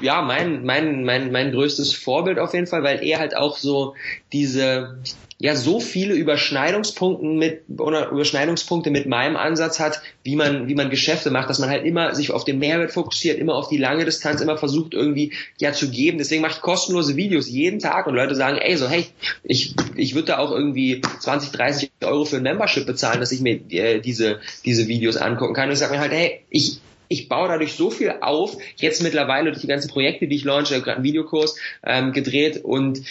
ja, 0.00 0.22
mein, 0.22 0.64
mein, 0.64 1.04
mein, 1.04 1.32
mein 1.32 1.52
größtes 1.52 1.94
Vorbild 1.94 2.38
auf 2.38 2.52
jeden 2.54 2.66
Fall, 2.66 2.82
weil 2.82 3.02
er 3.02 3.18
halt 3.18 3.36
auch 3.36 3.56
so 3.56 3.94
diese, 4.32 4.98
ja 5.38 5.54
so 5.54 5.80
viele 5.80 6.14
Überschneidungspunkte 6.14 7.26
mit 7.26 7.64
oder 7.78 8.10
Überschneidungspunkte 8.10 8.90
mit 8.90 9.06
meinem 9.06 9.36
Ansatz 9.36 9.78
hat, 9.78 10.00
wie 10.24 10.34
man 10.34 10.66
wie 10.68 10.74
man 10.74 10.88
Geschäfte 10.88 11.30
macht, 11.30 11.50
dass 11.50 11.58
man 11.58 11.68
halt 11.68 11.84
immer 11.84 12.14
sich 12.14 12.30
auf 12.30 12.44
den 12.44 12.58
Mehrwert 12.58 12.92
fokussiert, 12.92 13.38
immer 13.38 13.54
auf 13.54 13.68
die 13.68 13.76
lange 13.76 14.04
Distanz, 14.04 14.40
immer 14.40 14.56
versucht 14.56 14.94
irgendwie 14.94 15.34
ja 15.58 15.72
zu 15.72 15.90
geben. 15.90 16.18
Deswegen 16.18 16.40
mache 16.40 16.52
ich 16.52 16.60
kostenlose 16.62 17.16
Videos 17.16 17.50
jeden 17.50 17.80
Tag 17.80 18.06
und 18.06 18.14
Leute 18.14 18.34
sagen, 18.34 18.56
ey, 18.56 18.76
so 18.76 18.88
hey, 18.88 19.06
ich 19.42 19.74
ich 19.94 20.14
würde 20.14 20.28
da 20.28 20.38
auch 20.38 20.52
irgendwie 20.52 21.02
20, 21.20 21.50
30 21.52 21.90
Euro 22.04 22.24
für 22.24 22.36
ein 22.36 22.42
Membership 22.42 22.86
bezahlen, 22.86 23.20
dass 23.20 23.32
ich 23.32 23.40
mir 23.40 23.60
äh, 23.70 24.00
diese 24.00 24.40
diese 24.64 24.88
Videos 24.88 25.18
angucken 25.18 25.54
kann. 25.54 25.68
Und 25.68 25.74
ich 25.74 25.78
sage 25.78 25.92
mir 25.92 26.00
halt, 26.00 26.12
hey, 26.12 26.40
ich 26.48 26.80
ich 27.08 27.28
baue 27.28 27.48
dadurch 27.48 27.74
so 27.74 27.90
viel 27.90 28.14
auf, 28.20 28.56
jetzt 28.76 29.02
mittlerweile 29.02 29.50
durch 29.50 29.60
die 29.60 29.68
ganzen 29.68 29.88
Projekte, 29.88 30.26
die 30.26 30.36
ich 30.36 30.44
launche, 30.44 30.80
gerade 30.80 30.96
einen 30.96 31.04
Videokurs 31.04 31.56
ähm, 31.84 32.12
gedreht 32.12 32.64
und 32.64 33.02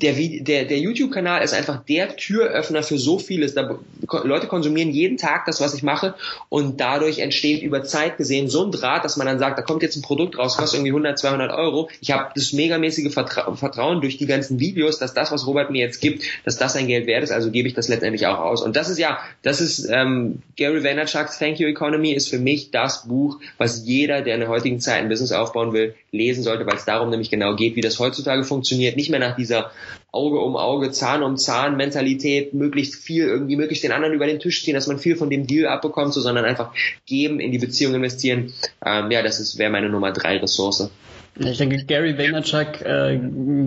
der, 0.00 0.14
der, 0.14 0.64
der 0.64 0.78
YouTube-Kanal 0.78 1.42
ist 1.42 1.54
einfach 1.54 1.84
der 1.84 2.16
Türöffner 2.16 2.82
für 2.82 2.98
so 2.98 3.18
vieles. 3.18 3.54
Da, 3.54 3.78
Leute 4.24 4.46
konsumieren 4.46 4.90
jeden 4.90 5.16
Tag 5.16 5.46
das, 5.46 5.60
was 5.60 5.74
ich 5.74 5.82
mache 5.82 6.14
und 6.48 6.80
dadurch 6.80 7.18
entsteht 7.18 7.62
über 7.62 7.84
Zeit 7.84 8.16
gesehen 8.16 8.48
so 8.48 8.64
ein 8.64 8.72
Draht, 8.72 9.04
dass 9.04 9.16
man 9.16 9.26
dann 9.26 9.38
sagt, 9.38 9.58
da 9.58 9.62
kommt 9.62 9.82
jetzt 9.82 9.96
ein 9.96 10.02
Produkt 10.02 10.38
raus, 10.38 10.56
kostet 10.56 10.78
irgendwie 10.78 10.92
100, 10.92 11.18
200 11.18 11.52
Euro. 11.52 11.88
Ich 12.00 12.10
habe 12.10 12.30
das 12.34 12.52
megamäßige 12.52 13.12
Vertra 13.12 13.54
Vertrauen 13.54 14.00
durch 14.00 14.16
die 14.16 14.26
ganzen 14.26 14.60
Videos, 14.60 14.98
dass 14.98 15.14
das, 15.14 15.30
was 15.30 15.46
Robert 15.46 15.70
mir 15.70 15.80
jetzt 15.80 16.00
gibt, 16.00 16.24
dass 16.44 16.56
das 16.56 16.74
ein 16.76 16.86
Geld 16.86 17.06
wert 17.06 17.22
ist, 17.22 17.30
also 17.30 17.50
gebe 17.50 17.68
ich 17.68 17.74
das 17.74 17.88
letztendlich 17.88 18.26
auch 18.26 18.38
aus. 18.38 18.62
Und 18.62 18.76
das 18.76 18.88
ist 18.88 18.98
ja, 18.98 19.18
das 19.42 19.60
ist 19.60 19.88
ähm, 19.90 20.42
Gary 20.56 20.82
Vaynerchuk's 20.82 21.38
Thank 21.38 21.60
You 21.60 21.68
Economy 21.68 22.12
ist 22.12 22.28
für 22.28 22.38
mich 22.38 22.70
das 22.70 23.06
Buch, 23.06 23.38
was 23.58 23.84
jeder, 23.84 24.22
der 24.22 24.34
in 24.34 24.40
der 24.40 24.48
heutigen 24.48 24.80
Zeit 24.80 25.02
ein 25.02 25.08
Business 25.08 25.32
aufbauen 25.32 25.72
will, 25.72 25.94
lesen 26.10 26.42
sollte, 26.42 26.66
weil 26.66 26.76
es 26.76 26.84
darum 26.84 27.10
nämlich 27.10 27.30
genau 27.30 27.56
geht, 27.56 27.76
wie 27.76 27.80
das 27.80 27.98
heutzutage 27.98 28.44
funktioniert. 28.44 28.96
Nicht 28.96 29.10
mehr 29.10 29.20
nach 29.20 29.36
dieser 29.36 29.70
Auge 30.10 30.40
um 30.40 30.56
Auge, 30.56 30.90
Zahn 30.90 31.22
um 31.22 31.36
Zahn 31.36 31.76
Mentalität, 31.76 32.52
möglichst 32.52 32.96
viel 32.96 33.24
irgendwie, 33.24 33.56
möglichst 33.56 33.82
den 33.82 33.92
anderen 33.92 34.14
über 34.14 34.26
den 34.26 34.40
Tisch 34.40 34.62
ziehen, 34.62 34.74
dass 34.74 34.86
man 34.86 34.98
viel 34.98 35.16
von 35.16 35.30
dem 35.30 35.46
Deal 35.46 35.66
abbekommt, 35.66 36.12
so, 36.12 36.20
sondern 36.20 36.44
einfach 36.44 36.72
geben, 37.06 37.40
in 37.40 37.50
die 37.50 37.58
Beziehung 37.58 37.94
investieren. 37.94 38.52
Ähm, 38.84 39.10
ja, 39.10 39.22
das 39.22 39.58
wäre 39.58 39.70
meine 39.70 39.88
Nummer 39.88 40.12
drei 40.12 40.36
Ressource. 40.36 40.90
Ich 41.38 41.56
denke, 41.56 41.84
Gary 41.86 42.18
Vaynerchuk 42.18 42.82
äh, 42.82 43.18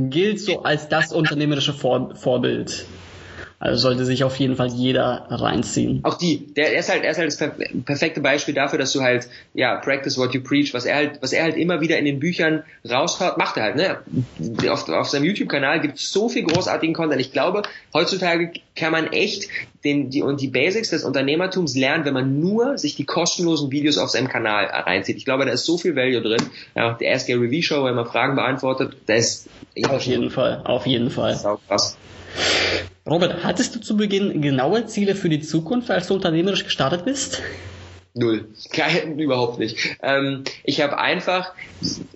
gilt 0.09 0.39
so 0.39 0.61
als 0.61 0.87
das 0.87 1.11
unternehmerische 1.11 1.73
Vor 1.73 2.15
Vorbild. 2.15 2.85
Also 3.57 3.81
sollte 3.81 4.05
sich 4.05 4.23
auf 4.23 4.35
jeden 4.37 4.55
Fall 4.57 4.67
jeder 4.67 5.27
reinziehen. 5.29 6.01
Auch 6.03 6.15
die, 6.15 6.53
der, 6.53 6.73
er 6.73 6.79
ist 6.79 6.89
halt, 6.89 7.03
er 7.03 7.11
ist 7.11 7.17
halt 7.17 7.27
das 7.27 7.51
perfekte 7.85 8.19
Beispiel 8.19 8.53
dafür, 8.53 8.77
dass 8.77 8.91
du 8.91 9.01
halt, 9.01 9.27
ja, 9.53 9.77
practice 9.77 10.17
what 10.17 10.33
you 10.33 10.41
preach, 10.41 10.73
was 10.73 10.85
er 10.85 10.95
halt, 10.95 11.21
was 11.21 11.31
er 11.31 11.43
halt 11.43 11.55
immer 11.55 11.79
wieder 11.79 11.97
in 11.97 12.05
den 12.05 12.19
Büchern 12.19 12.63
raushaut, 12.89 13.37
macht 13.37 13.55
er 13.57 13.63
halt, 13.63 13.75
ne? 13.77 13.99
Auf, 14.69 14.89
auf 14.89 15.07
seinem 15.07 15.23
YouTube-Kanal 15.23 15.79
gibt 15.79 15.97
es 15.97 16.11
so 16.11 16.27
viel 16.27 16.43
großartigen 16.43 16.93
Content. 16.93 17.21
Ich 17.21 17.31
glaube, 17.31 17.63
heutzutage 17.93 18.51
kann 18.75 18.91
man 18.91 19.07
echt 19.07 19.47
den, 19.85 20.09
die, 20.09 20.21
und 20.21 20.41
die 20.41 20.47
Basics 20.47 20.89
des 20.89 21.05
Unternehmertums 21.05 21.75
lernen, 21.75 22.03
wenn 22.03 22.13
man 22.13 22.39
nur 22.41 22.77
sich 22.77 22.95
die 22.95 23.05
kostenlosen 23.05 23.71
Videos 23.71 23.97
auf 23.97 24.09
seinem 24.09 24.27
Kanal 24.27 24.65
reinzieht. 24.65 25.15
Ich 25.15 25.25
glaube, 25.25 25.45
da 25.45 25.51
ist 25.51 25.65
so 25.65 25.77
viel 25.77 25.95
Value 25.95 26.21
drin. 26.21 26.41
Ja, 26.75 26.93
der 26.93 27.15
Ask 27.15 27.27
Gary 27.27 27.61
V 27.61 27.65
Show, 27.65 27.81
wo 27.81 27.85
er 27.85 27.91
immer 27.91 28.05
Fragen 28.05 28.35
beantwortet, 28.35 28.97
da 29.05 29.13
ist, 29.15 29.47
auf 29.87 30.01
jeden 30.01 30.29
Fall, 30.29 30.61
auf 30.65 30.85
jeden 30.85 31.09
Fall. 31.09 31.31
Das 31.31 31.39
ist 31.39 31.45
auch 31.45 31.59
krass. 31.67 31.97
Robert, 33.07 33.43
hattest 33.43 33.75
du 33.75 33.81
zu 33.81 33.97
Beginn 33.97 34.41
genaue 34.41 34.87
Ziele 34.87 35.15
für 35.15 35.29
die 35.29 35.41
Zukunft, 35.41 35.91
als 35.91 36.07
du 36.07 36.15
unternehmerisch 36.15 36.63
gestartet 36.63 37.05
bist? 37.05 37.41
Null. 38.15 38.45
Kein, 38.71 39.19
überhaupt 39.19 39.59
nicht. 39.59 39.97
Ähm, 40.01 40.43
ich 40.63 40.81
habe 40.81 40.97
einfach, 40.97 41.51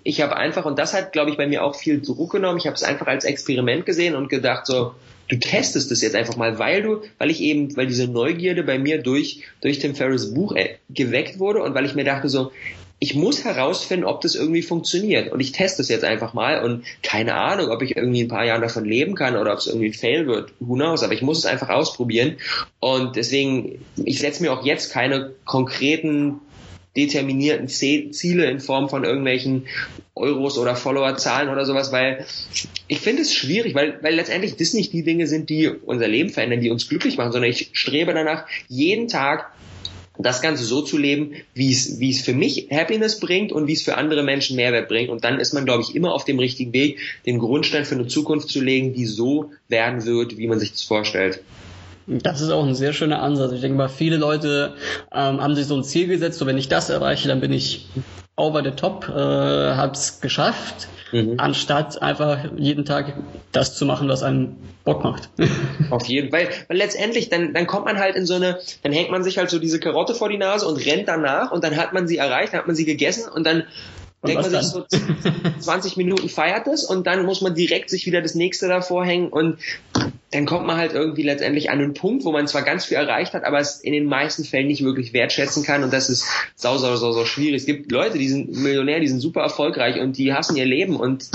ich 0.02 0.22
habe 0.22 0.36
einfach, 0.36 0.64
und 0.64 0.78
das 0.78 0.94
hat, 0.94 1.12
glaube 1.12 1.30
ich, 1.30 1.36
bei 1.36 1.46
mir 1.46 1.62
auch 1.62 1.74
viel 1.74 2.00
Druck 2.00 2.32
genommen, 2.32 2.58
ich 2.58 2.66
habe 2.66 2.74
es 2.74 2.82
einfach 2.82 3.06
als 3.06 3.24
Experiment 3.24 3.84
gesehen 3.84 4.14
und 4.14 4.28
gedacht, 4.28 4.66
so, 4.66 4.94
du 5.28 5.38
testest 5.38 5.92
es 5.92 6.00
jetzt 6.00 6.16
einfach 6.16 6.36
mal, 6.36 6.58
weil 6.58 6.82
du, 6.82 7.02
weil 7.18 7.30
ich 7.30 7.40
eben, 7.40 7.76
weil 7.76 7.86
diese 7.86 8.08
Neugierde 8.08 8.62
bei 8.62 8.78
mir 8.78 9.02
durch, 9.02 9.42
durch 9.60 9.78
Tim 9.78 9.94
Ferriss 9.94 10.34
Buch 10.34 10.56
äh, 10.56 10.76
geweckt 10.88 11.38
wurde 11.38 11.62
und 11.62 11.74
weil 11.74 11.84
ich 11.84 11.94
mir 11.94 12.04
dachte 12.04 12.30
so, 12.30 12.50
ich 13.02 13.14
muss 13.14 13.44
herausfinden, 13.44 14.04
ob 14.04 14.20
das 14.20 14.34
irgendwie 14.34 14.60
funktioniert. 14.60 15.32
Und 15.32 15.40
ich 15.40 15.52
teste 15.52 15.80
es 15.80 15.88
jetzt 15.88 16.04
einfach 16.04 16.34
mal 16.34 16.62
und 16.62 16.84
keine 17.02 17.34
Ahnung, 17.34 17.70
ob 17.70 17.80
ich 17.80 17.96
irgendwie 17.96 18.22
ein 18.22 18.28
paar 18.28 18.44
Jahren 18.44 18.60
davon 18.60 18.84
leben 18.84 19.14
kann 19.14 19.36
oder 19.36 19.54
ob 19.54 19.58
es 19.58 19.66
irgendwie 19.66 19.88
ein 19.88 19.94
Fail 19.94 20.26
wird. 20.26 20.52
Who 20.60 20.74
knows? 20.74 21.02
Aber 21.02 21.14
ich 21.14 21.22
muss 21.22 21.38
es 21.38 21.46
einfach 21.46 21.70
ausprobieren. 21.70 22.36
Und 22.78 23.16
deswegen, 23.16 23.82
ich 24.04 24.18
setze 24.18 24.42
mir 24.42 24.52
auch 24.52 24.66
jetzt 24.66 24.92
keine 24.92 25.32
konkreten 25.46 26.40
determinierten 26.94 27.68
Ziele 27.68 28.50
in 28.50 28.60
Form 28.60 28.90
von 28.90 29.04
irgendwelchen 29.04 29.66
Euros 30.14 30.58
oder 30.58 30.76
Followerzahlen 30.76 31.48
oder 31.48 31.64
sowas, 31.64 31.92
weil 31.92 32.26
ich 32.86 32.98
finde 32.98 33.22
es 33.22 33.32
schwierig, 33.32 33.74
weil, 33.74 34.02
weil 34.02 34.14
letztendlich 34.14 34.56
das 34.56 34.74
nicht 34.74 34.92
die 34.92 35.04
Dinge 35.04 35.26
sind, 35.26 35.48
die 35.48 35.68
unser 35.68 36.08
Leben 36.08 36.28
verändern, 36.28 36.60
die 36.60 36.68
uns 36.68 36.88
glücklich 36.88 37.16
machen, 37.16 37.32
sondern 37.32 37.50
ich 37.50 37.70
strebe 37.72 38.12
danach, 38.12 38.44
jeden 38.68 39.08
Tag 39.08 39.52
das 40.22 40.42
Ganze 40.42 40.64
so 40.64 40.82
zu 40.82 40.98
leben, 40.98 41.32
wie 41.54 41.72
es, 41.72 42.00
wie 42.00 42.10
es 42.10 42.20
für 42.20 42.32
mich 42.32 42.68
Happiness 42.70 43.20
bringt 43.20 43.52
und 43.52 43.66
wie 43.66 43.72
es 43.72 43.82
für 43.82 43.96
andere 43.96 44.22
Menschen 44.22 44.56
Mehrwert 44.56 44.88
bringt. 44.88 45.10
Und 45.10 45.24
dann 45.24 45.38
ist 45.38 45.52
man, 45.52 45.64
glaube 45.64 45.82
ich, 45.82 45.94
immer 45.94 46.12
auf 46.12 46.24
dem 46.24 46.38
richtigen 46.38 46.72
Weg, 46.72 46.98
den 47.26 47.38
Grundstein 47.38 47.84
für 47.84 47.94
eine 47.94 48.06
Zukunft 48.06 48.48
zu 48.48 48.60
legen, 48.60 48.92
die 48.92 49.06
so 49.06 49.50
werden 49.68 50.04
wird, 50.04 50.36
wie 50.36 50.46
man 50.46 50.58
sich 50.58 50.72
das 50.72 50.82
vorstellt. 50.82 51.40
Das 52.06 52.40
ist 52.40 52.50
auch 52.50 52.66
ein 52.66 52.74
sehr 52.74 52.92
schöner 52.92 53.22
Ansatz. 53.22 53.52
Ich 53.52 53.60
denke 53.60 53.76
mal, 53.76 53.88
viele 53.88 54.16
Leute 54.16 54.74
ähm, 55.12 55.40
haben 55.40 55.54
sich 55.54 55.66
so 55.66 55.76
ein 55.76 55.84
Ziel 55.84 56.08
gesetzt, 56.08 56.38
so 56.38 56.46
wenn 56.46 56.58
ich 56.58 56.68
das 56.68 56.90
erreiche, 56.90 57.28
dann 57.28 57.40
bin 57.40 57.52
ich 57.52 57.86
over 58.40 58.64
the 58.64 58.72
top, 58.72 59.08
äh, 59.08 59.12
hab's 59.12 60.20
geschafft 60.20 60.88
mhm. 61.12 61.34
anstatt 61.38 62.00
einfach 62.02 62.38
jeden 62.56 62.84
Tag 62.84 63.14
das 63.52 63.76
zu 63.76 63.84
machen, 63.84 64.08
was 64.08 64.22
einem 64.22 64.56
Bock 64.84 65.04
macht. 65.04 65.28
Auf 65.90 66.06
jeden 66.06 66.30
Fall, 66.30 66.48
weil 66.68 66.76
letztendlich 66.76 67.28
dann, 67.28 67.52
dann 67.52 67.66
kommt 67.66 67.84
man 67.84 67.98
halt 67.98 68.16
in 68.16 68.26
so 68.26 68.34
eine, 68.34 68.58
dann 68.82 68.92
hängt 68.92 69.10
man 69.10 69.24
sich 69.24 69.38
halt 69.38 69.50
so 69.50 69.58
diese 69.58 69.80
Karotte 69.80 70.14
vor 70.14 70.28
die 70.28 70.38
Nase 70.38 70.66
und 70.66 70.76
rennt 70.84 71.08
danach 71.08 71.52
und 71.52 71.64
dann 71.64 71.76
hat 71.76 71.92
man 71.92 72.06
sie 72.06 72.16
erreicht, 72.16 72.52
dann 72.52 72.60
hat 72.60 72.66
man 72.66 72.76
sie 72.76 72.84
gegessen 72.84 73.30
und 73.30 73.44
dann 73.44 73.64
denkt 74.26 74.42
man 74.42 74.50
sich 74.50 74.62
so 74.62 74.84
20 75.60 75.96
Minuten 75.96 76.28
feiert 76.28 76.66
es 76.66 76.84
und 76.84 77.06
dann 77.06 77.24
muss 77.24 77.40
man 77.40 77.54
direkt 77.54 77.90
sich 77.90 78.04
wieder 78.06 78.20
das 78.20 78.34
nächste 78.34 78.68
davor 78.68 79.04
hängen 79.04 79.28
und 79.28 79.58
dann 80.30 80.46
kommt 80.46 80.66
man 80.66 80.76
halt 80.76 80.92
irgendwie 80.92 81.22
letztendlich 81.22 81.70
an 81.70 81.80
einen 81.80 81.94
Punkt, 81.94 82.24
wo 82.24 82.30
man 82.30 82.46
zwar 82.46 82.62
ganz 82.62 82.84
viel 82.84 82.96
erreicht 82.96 83.32
hat, 83.32 83.44
aber 83.44 83.58
es 83.58 83.80
in 83.80 83.92
den 83.92 84.04
meisten 84.04 84.44
Fällen 84.44 84.68
nicht 84.68 84.84
wirklich 84.84 85.12
wertschätzen 85.12 85.64
kann 85.64 85.82
und 85.82 85.92
das 85.92 86.08
ist 86.08 86.24
sau, 86.54 86.76
sau, 86.78 86.94
sau, 86.96 87.12
sau 87.12 87.24
schwierig. 87.24 87.62
Es 87.62 87.66
gibt 87.66 87.90
Leute, 87.90 88.18
die 88.18 88.28
sind 88.28 88.54
Millionär, 88.54 89.00
die 89.00 89.08
sind 89.08 89.20
super 89.20 89.40
erfolgreich 89.40 89.98
und 89.98 90.18
die 90.18 90.32
hassen 90.32 90.56
ihr 90.56 90.66
Leben 90.66 90.96
und 90.96 91.30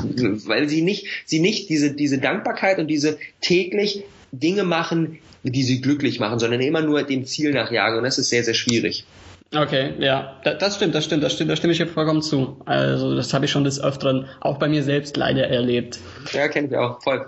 weil 0.48 0.69
sie 0.69 0.82
nicht, 0.82 1.08
sie 1.26 1.39
nicht 1.39 1.69
diese, 1.69 1.91
diese 1.91 2.19
Dankbarkeit 2.19 2.80
und 2.80 2.88
diese 2.88 3.17
täglich 3.41 4.04
Dinge 4.32 4.63
machen, 4.63 5.19
die 5.43 5.63
sie 5.63 5.82
glücklich 5.82 6.19
machen, 6.19 6.39
sondern 6.39 6.62
immer 6.62 6.82
nur 6.82 7.04
dem 7.04 7.26
Ziel 7.26 7.52
nachjagen 7.52 7.98
und 7.98 8.04
das 8.04 8.17
ist 8.17 8.30
sehr, 8.30 8.43
sehr 8.43 8.54
schwierig. 8.54 9.06
Okay, 9.53 9.93
ja, 9.99 10.36
das 10.43 10.75
stimmt, 10.75 10.95
das 10.95 11.05
stimmt, 11.05 11.23
das 11.23 11.34
stimmt, 11.34 11.51
da 11.51 11.55
stimme 11.55 11.71
ich 11.71 11.77
dir 11.77 11.88
vollkommen 11.88 12.21
zu. 12.21 12.62
Also 12.65 13.15
das 13.15 13.34
habe 13.34 13.45
ich 13.45 13.51
schon 13.51 13.63
des 13.63 13.81
Öfteren 13.81 14.27
auch 14.41 14.58
bei 14.58 14.67
mir 14.67 14.84
selbst 14.84 15.15
leider 15.17 15.47
erlebt. 15.47 15.99
Ja, 16.34 16.47
kenne 16.47 16.67
ich 16.67 16.75
auch, 16.75 17.01
voll. 17.01 17.25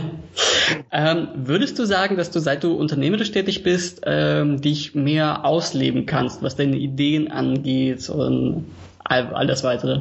ähm, 0.92 1.28
würdest 1.36 1.78
du 1.78 1.84
sagen, 1.84 2.16
dass 2.16 2.30
du, 2.30 2.40
seit 2.40 2.64
du 2.64 2.74
unternehmerisch 2.74 3.30
tätig 3.30 3.62
bist, 3.62 4.00
ähm, 4.06 4.60
dich 4.60 4.94
mehr 4.94 5.44
ausleben 5.44 6.06
kannst, 6.06 6.42
was 6.42 6.56
deine 6.56 6.76
Ideen 6.76 7.30
angeht 7.30 8.08
und 8.08 8.66
all, 9.04 9.32
all 9.34 9.46
das 9.46 9.62
weitere? 9.62 10.00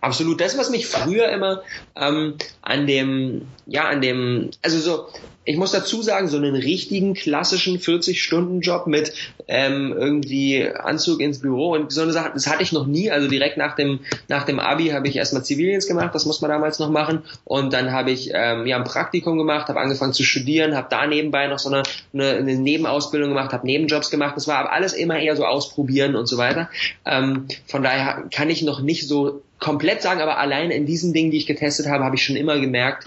Absolut. 0.00 0.40
Das, 0.40 0.58
was 0.58 0.70
mich 0.70 0.86
früher 0.86 1.30
immer 1.30 1.62
ähm, 1.96 2.34
an 2.62 2.86
dem, 2.86 3.48
ja, 3.66 3.88
an 3.88 4.02
dem, 4.02 4.50
also 4.62 4.78
so, 4.78 5.06
ich 5.44 5.56
muss 5.56 5.72
dazu 5.72 6.02
sagen, 6.02 6.28
so 6.28 6.36
einen 6.36 6.54
richtigen 6.54 7.14
klassischen 7.14 7.78
40-Stunden-Job 7.78 8.86
mit 8.86 9.12
ähm, 9.46 9.94
irgendwie 9.96 10.68
Anzug 10.68 11.20
ins 11.20 11.40
Büro 11.40 11.72
und 11.72 11.92
so 11.92 12.02
eine 12.02 12.12
Sache, 12.12 12.30
das 12.32 12.46
hatte 12.46 12.62
ich 12.62 12.72
noch 12.72 12.86
nie. 12.86 13.10
Also 13.10 13.28
direkt 13.28 13.56
nach 13.56 13.76
dem 13.76 14.00
nach 14.28 14.44
dem 14.44 14.58
Abi 14.58 14.88
habe 14.88 15.06
ich 15.08 15.16
erstmal 15.16 15.44
Zivildienst 15.44 15.86
gemacht, 15.86 16.14
das 16.14 16.24
muss 16.24 16.40
man 16.40 16.50
damals 16.50 16.78
noch 16.78 16.90
machen. 16.90 17.22
Und 17.44 17.72
dann 17.72 17.92
habe 17.92 18.10
ich 18.10 18.30
ähm, 18.32 18.66
ja 18.66 18.76
ein 18.76 18.84
Praktikum 18.84 19.36
gemacht, 19.36 19.68
habe 19.68 19.80
angefangen 19.80 20.12
zu 20.14 20.24
studieren, 20.24 20.74
habe 20.74 20.88
da 20.90 21.06
nebenbei 21.06 21.46
noch 21.46 21.58
so 21.58 21.68
eine, 21.68 21.82
eine, 22.12 22.30
eine 22.36 22.54
Nebenausbildung 22.56 23.30
gemacht, 23.30 23.52
habe 23.52 23.66
Nebenjobs 23.66 24.10
gemacht. 24.10 24.36
Das 24.36 24.48
war 24.48 24.58
aber 24.58 24.72
alles 24.72 24.94
immer 24.94 25.18
eher 25.18 25.36
so 25.36 25.44
ausprobieren 25.44 26.16
und 26.16 26.26
so 26.26 26.38
weiter. 26.38 26.70
Ähm, 27.04 27.46
von 27.66 27.82
daher 27.82 28.24
kann 28.32 28.48
ich 28.48 28.62
noch 28.62 28.80
nicht 28.80 29.06
so 29.06 29.42
komplett 29.58 30.02
sagen, 30.02 30.20
aber 30.20 30.38
allein 30.38 30.70
in 30.70 30.86
diesen 30.86 31.12
Dingen, 31.12 31.30
die 31.30 31.38
ich 31.38 31.46
getestet 31.46 31.86
habe, 31.86 32.04
habe 32.04 32.16
ich 32.16 32.24
schon 32.24 32.36
immer 32.36 32.58
gemerkt, 32.58 33.06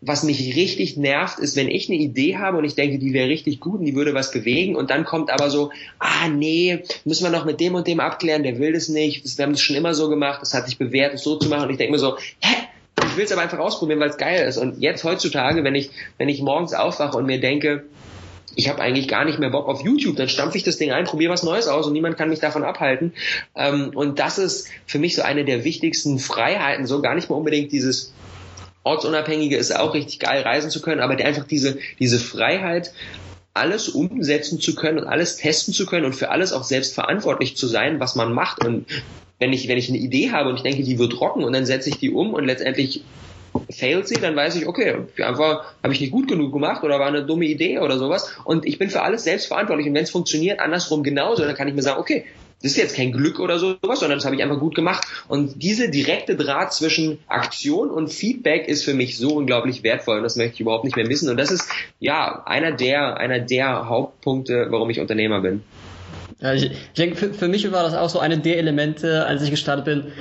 was 0.00 0.22
mich 0.22 0.56
richtig 0.56 0.96
nervt, 0.96 1.38
ist, 1.38 1.56
wenn 1.56 1.68
ich 1.68 1.88
eine 1.88 1.98
Idee 1.98 2.38
habe 2.38 2.56
und 2.56 2.64
ich 2.64 2.74
denke, 2.74 2.98
die 2.98 3.12
wäre 3.12 3.28
richtig 3.28 3.60
gut 3.60 3.80
und 3.80 3.84
die 3.84 3.94
würde 3.94 4.14
was 4.14 4.30
bewegen 4.30 4.74
und 4.74 4.90
dann 4.90 5.04
kommt 5.04 5.30
aber 5.30 5.50
so, 5.50 5.70
ah 5.98 6.28
nee, 6.28 6.82
müssen 7.04 7.24
wir 7.24 7.30
noch 7.30 7.44
mit 7.44 7.60
dem 7.60 7.74
und 7.74 7.86
dem 7.86 8.00
abklären, 8.00 8.42
der 8.42 8.58
will 8.58 8.72
das 8.72 8.88
nicht, 8.88 9.36
wir 9.36 9.44
haben 9.44 9.52
das 9.52 9.60
schon 9.60 9.76
immer 9.76 9.92
so 9.92 10.08
gemacht, 10.08 10.40
das 10.40 10.54
hat 10.54 10.66
sich 10.66 10.78
bewährt, 10.78 11.12
es 11.12 11.22
so 11.22 11.36
zu 11.36 11.48
machen. 11.48 11.64
Und 11.64 11.70
ich 11.70 11.76
denke 11.76 11.92
mir 11.92 11.98
so, 11.98 12.16
hä, 12.40 12.56
ich 13.04 13.16
will 13.16 13.24
es 13.24 13.32
aber 13.32 13.42
einfach 13.42 13.58
ausprobieren, 13.58 14.00
weil 14.00 14.10
es 14.10 14.16
geil 14.16 14.46
ist. 14.46 14.56
Und 14.56 14.80
jetzt 14.80 15.04
heutzutage, 15.04 15.64
wenn 15.64 15.74
ich, 15.74 15.90
wenn 16.16 16.28
ich 16.28 16.40
morgens 16.40 16.72
aufwache 16.72 17.16
und 17.16 17.26
mir 17.26 17.40
denke, 17.40 17.84
ich 18.56 18.68
habe 18.68 18.80
eigentlich 18.80 19.06
gar 19.06 19.24
nicht 19.24 19.38
mehr 19.38 19.50
Bock 19.50 19.68
auf 19.68 19.84
YouTube, 19.84 20.16
dann 20.16 20.28
stampfe 20.28 20.56
ich 20.56 20.64
das 20.64 20.76
Ding 20.76 20.92
ein, 20.92 21.04
probiere 21.04 21.32
was 21.32 21.42
Neues 21.42 21.68
aus 21.68 21.86
und 21.86 21.92
niemand 21.92 22.16
kann 22.16 22.30
mich 22.30 22.40
davon 22.40 22.64
abhalten. 22.64 23.12
Ähm, 23.54 23.92
und 23.94 24.18
das 24.18 24.38
ist 24.38 24.68
für 24.86 24.98
mich 24.98 25.14
so 25.14 25.22
eine 25.22 25.44
der 25.44 25.64
wichtigsten 25.64 26.18
Freiheiten, 26.18 26.86
so 26.86 27.00
gar 27.00 27.14
nicht 27.14 27.30
mal 27.30 27.36
unbedingt 27.36 27.70
dieses 27.72 28.12
Ortsunabhängige 28.82 29.56
ist 29.56 29.76
auch 29.76 29.94
richtig 29.94 30.20
geil, 30.20 30.42
reisen 30.42 30.70
zu 30.70 30.80
können, 30.80 31.00
aber 31.00 31.16
einfach 31.24 31.46
diese, 31.46 31.78
diese 31.98 32.18
Freiheit, 32.18 32.92
alles 33.52 33.88
umsetzen 33.88 34.60
zu 34.60 34.74
können 34.74 34.98
und 34.98 35.06
alles 35.06 35.36
testen 35.36 35.74
zu 35.74 35.86
können 35.86 36.06
und 36.06 36.14
für 36.14 36.30
alles 36.30 36.52
auch 36.52 36.64
selbst 36.64 36.94
verantwortlich 36.94 37.56
zu 37.56 37.66
sein, 37.66 38.00
was 38.00 38.14
man 38.14 38.32
macht. 38.32 38.64
Und 38.64 38.86
wenn 39.38 39.52
ich, 39.52 39.68
wenn 39.68 39.78
ich 39.78 39.88
eine 39.88 39.98
Idee 39.98 40.30
habe 40.30 40.48
und 40.48 40.56
ich 40.56 40.62
denke, 40.62 40.82
die 40.82 40.98
wird 40.98 41.20
rocken 41.20 41.44
und 41.44 41.52
dann 41.52 41.66
setze 41.66 41.88
ich 41.88 41.98
die 41.98 42.10
um 42.10 42.32
und 42.32 42.44
letztendlich 42.44 43.02
failt 43.70 44.06
sie, 44.06 44.14
dann 44.14 44.36
weiß 44.36 44.56
ich, 44.56 44.66
okay, 44.66 44.96
einfach 45.18 45.74
habe 45.82 45.92
ich 45.92 46.00
nicht 46.00 46.12
gut 46.12 46.28
genug 46.28 46.52
gemacht 46.52 46.84
oder 46.84 47.00
war 47.00 47.08
eine 47.08 47.24
dumme 47.24 47.46
Idee 47.46 47.80
oder 47.80 47.98
sowas. 47.98 48.32
Und 48.44 48.66
ich 48.66 48.78
bin 48.78 48.90
für 48.90 49.02
alles 49.02 49.24
selbst 49.24 49.46
verantwortlich. 49.46 49.88
Und 49.88 49.94
wenn 49.94 50.04
es 50.04 50.10
funktioniert, 50.10 50.60
andersrum 50.60 51.02
genauso, 51.02 51.44
dann 51.44 51.56
kann 51.56 51.68
ich 51.68 51.74
mir 51.74 51.82
sagen, 51.82 52.00
okay, 52.00 52.24
das 52.62 52.72
ist 52.72 52.76
jetzt 52.76 52.96
kein 52.96 53.12
Glück 53.12 53.40
oder 53.40 53.58
sowas, 53.58 54.00
sondern 54.00 54.18
das 54.18 54.24
habe 54.24 54.36
ich 54.36 54.42
einfach 54.42 54.58
gut 54.58 54.74
gemacht. 54.74 55.06
Und 55.28 55.62
diese 55.62 55.88
direkte 55.90 56.36
Draht 56.36 56.74
zwischen 56.74 57.18
Aktion 57.26 57.90
und 57.90 58.12
Feedback 58.12 58.68
ist 58.68 58.84
für 58.84 58.94
mich 58.94 59.16
so 59.16 59.36
unglaublich 59.36 59.82
wertvoll 59.82 60.18
und 60.18 60.22
das 60.24 60.36
möchte 60.36 60.54
ich 60.54 60.60
überhaupt 60.60 60.84
nicht 60.84 60.96
mehr 60.96 61.06
missen. 61.06 61.30
Und 61.30 61.38
das 61.38 61.50
ist 61.50 61.70
ja 62.00 62.42
einer 62.44 62.72
der, 62.72 63.16
einer 63.16 63.40
der 63.40 63.88
Hauptpunkte, 63.88 64.66
warum 64.70 64.90
ich 64.90 65.00
Unternehmer 65.00 65.40
bin. 65.40 65.62
Ja, 66.40 66.52
ich, 66.52 66.70
ich 66.70 66.92
denke, 66.96 67.16
für, 67.16 67.32
für 67.32 67.48
mich 67.48 67.70
war 67.72 67.82
das 67.82 67.94
auch 67.94 68.10
so 68.10 68.18
eine 68.18 68.38
der 68.38 68.58
Elemente, 68.58 69.26
als 69.26 69.42
ich 69.42 69.50
gestartet 69.50 69.84
bin 69.84 70.12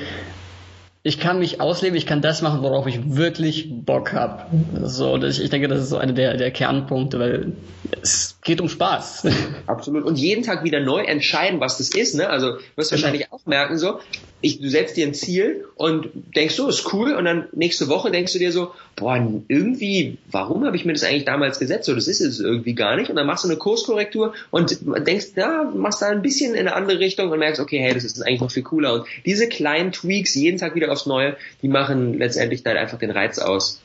ich 1.02 1.20
kann 1.20 1.40
mich 1.40 1.62
ausleben, 1.62 1.96
ich 1.98 2.06
kann 2.06 2.22
das 2.22 2.42
machen, 2.42 2.62
worauf 2.62 2.86
ich 2.86 3.16
wirklich 3.16 3.70
Bock 3.86 4.12
habe. 4.12 4.46
So, 4.84 5.16
ich, 5.18 5.42
ich 5.42 5.50
denke, 5.50 5.70
das 5.70 5.82
ist 5.82 5.90
so 5.90 5.98
einer 5.98 6.12
der, 6.12 6.36
der 6.36 6.52
Kernpunkte, 6.52 7.20
weil 7.20 7.54
es 8.02 8.38
geht 8.44 8.60
um 8.60 8.68
Spaß. 8.68 9.28
Absolut. 9.66 10.04
Und 10.04 10.18
jeden 10.18 10.44
Tag 10.44 10.66
wieder 10.66 10.82
neu 10.82 11.02
entscheiden, 11.02 11.62
was 11.62 11.78
das 11.78 11.90
ist. 11.90 12.16
Ne? 12.16 12.30
Also 12.30 12.58
wirst 12.76 12.92
du 12.92 12.96
genau. 12.96 13.06
wahrscheinlich 13.06 13.32
auch 13.32 13.46
merken, 13.46 13.78
so, 13.78 14.00
ich, 14.42 14.62
du 14.62 14.70
setzt 14.70 14.96
dir 14.96 15.06
ein 15.06 15.14
Ziel 15.14 15.66
und 15.76 16.10
denkst 16.36 16.56
so, 16.56 16.68
ist 16.68 16.94
cool, 16.94 17.14
und 17.14 17.26
dann 17.26 17.48
nächste 17.52 17.90
Woche 17.90 18.10
denkst 18.10 18.34
du 18.34 18.40
dir 18.40 18.52
so, 18.52 18.72
boah, 18.96 19.16
irgendwie, 19.48 20.18
warum 20.32 20.66
habe 20.66 20.78
ich 20.78 20.86
mir 20.86 20.94
das 20.94 21.04
eigentlich 21.04 21.26
damals 21.26 21.60
gesetzt? 21.60 21.86
So, 21.86 21.96
das 21.96 22.08
ist 22.08 22.22
es 22.22 22.40
irgendwie 22.40 22.74
gar 22.74 22.96
nicht. 22.96 23.10
Und 23.10 23.18
dann 23.18 23.28
machst 23.28 23.44
du 23.44 23.50
eine 23.50 23.58
Kurskorrektur 23.58 24.34
und 24.52 24.78
denkst, 24.82 25.28
ja, 25.36 25.70
machst 25.76 26.02
da 26.02 26.08
ein 26.08 26.22
bisschen 26.22 26.54
in 26.54 26.62
eine 26.62 26.76
andere 26.76 27.00
Richtung 27.00 27.32
und 27.32 27.40
merkst, 27.40 27.60
okay, 27.60 27.80
hey, 27.80 27.94
das 27.94 28.06
ist 28.06 28.22
eigentlich 28.22 28.42
noch 28.42 28.52
viel 28.52 28.64
cooler. 28.64 28.94
Und 28.94 29.06
diese 29.26 29.48
kleinen 29.48 29.92
Tweaks 29.92 30.36
jeden 30.36 30.58
Tag 30.58 30.76
wieder 30.76 30.92
aufs 30.92 31.06
Neue, 31.06 31.36
die 31.62 31.68
machen 31.68 32.18
letztendlich 32.18 32.64
dann 32.64 32.78
einfach 32.78 33.00
den 33.00 33.12
Reiz 33.12 33.40
aus. 33.40 33.82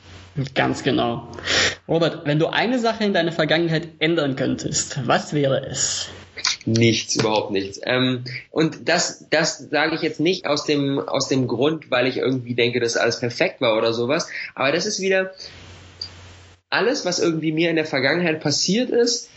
Ganz 0.53 0.83
genau. 0.83 1.27
Robert, 1.87 2.25
wenn 2.25 2.39
du 2.39 2.47
eine 2.47 2.79
Sache 2.79 3.05
in 3.05 3.13
deiner 3.13 3.31
Vergangenheit 3.31 3.87
ändern 3.99 4.35
könntest, 4.35 4.99
was 5.05 5.33
wäre 5.33 5.65
es? 5.65 6.09
Nichts, 6.65 7.15
überhaupt 7.15 7.51
nichts. 7.51 7.79
Ähm, 7.83 8.23
und 8.51 8.89
das, 8.89 9.25
das 9.29 9.69
sage 9.69 9.95
ich 9.95 10.01
jetzt 10.01 10.19
nicht 10.19 10.47
aus 10.47 10.65
dem, 10.65 10.99
aus 10.99 11.27
dem 11.27 11.47
Grund, 11.47 11.91
weil 11.91 12.07
ich 12.07 12.17
irgendwie 12.17 12.55
denke, 12.55 12.79
dass 12.79 12.97
alles 12.97 13.19
perfekt 13.19 13.61
war 13.61 13.77
oder 13.77 13.93
sowas. 13.93 14.27
Aber 14.55 14.71
das 14.71 14.85
ist 14.85 14.99
wieder 14.99 15.31
alles, 16.69 17.05
was 17.05 17.19
irgendwie 17.19 17.51
mir 17.51 17.69
in 17.69 17.75
der 17.75 17.85
Vergangenheit 17.85 18.41
passiert 18.41 18.89
ist, 18.89 19.29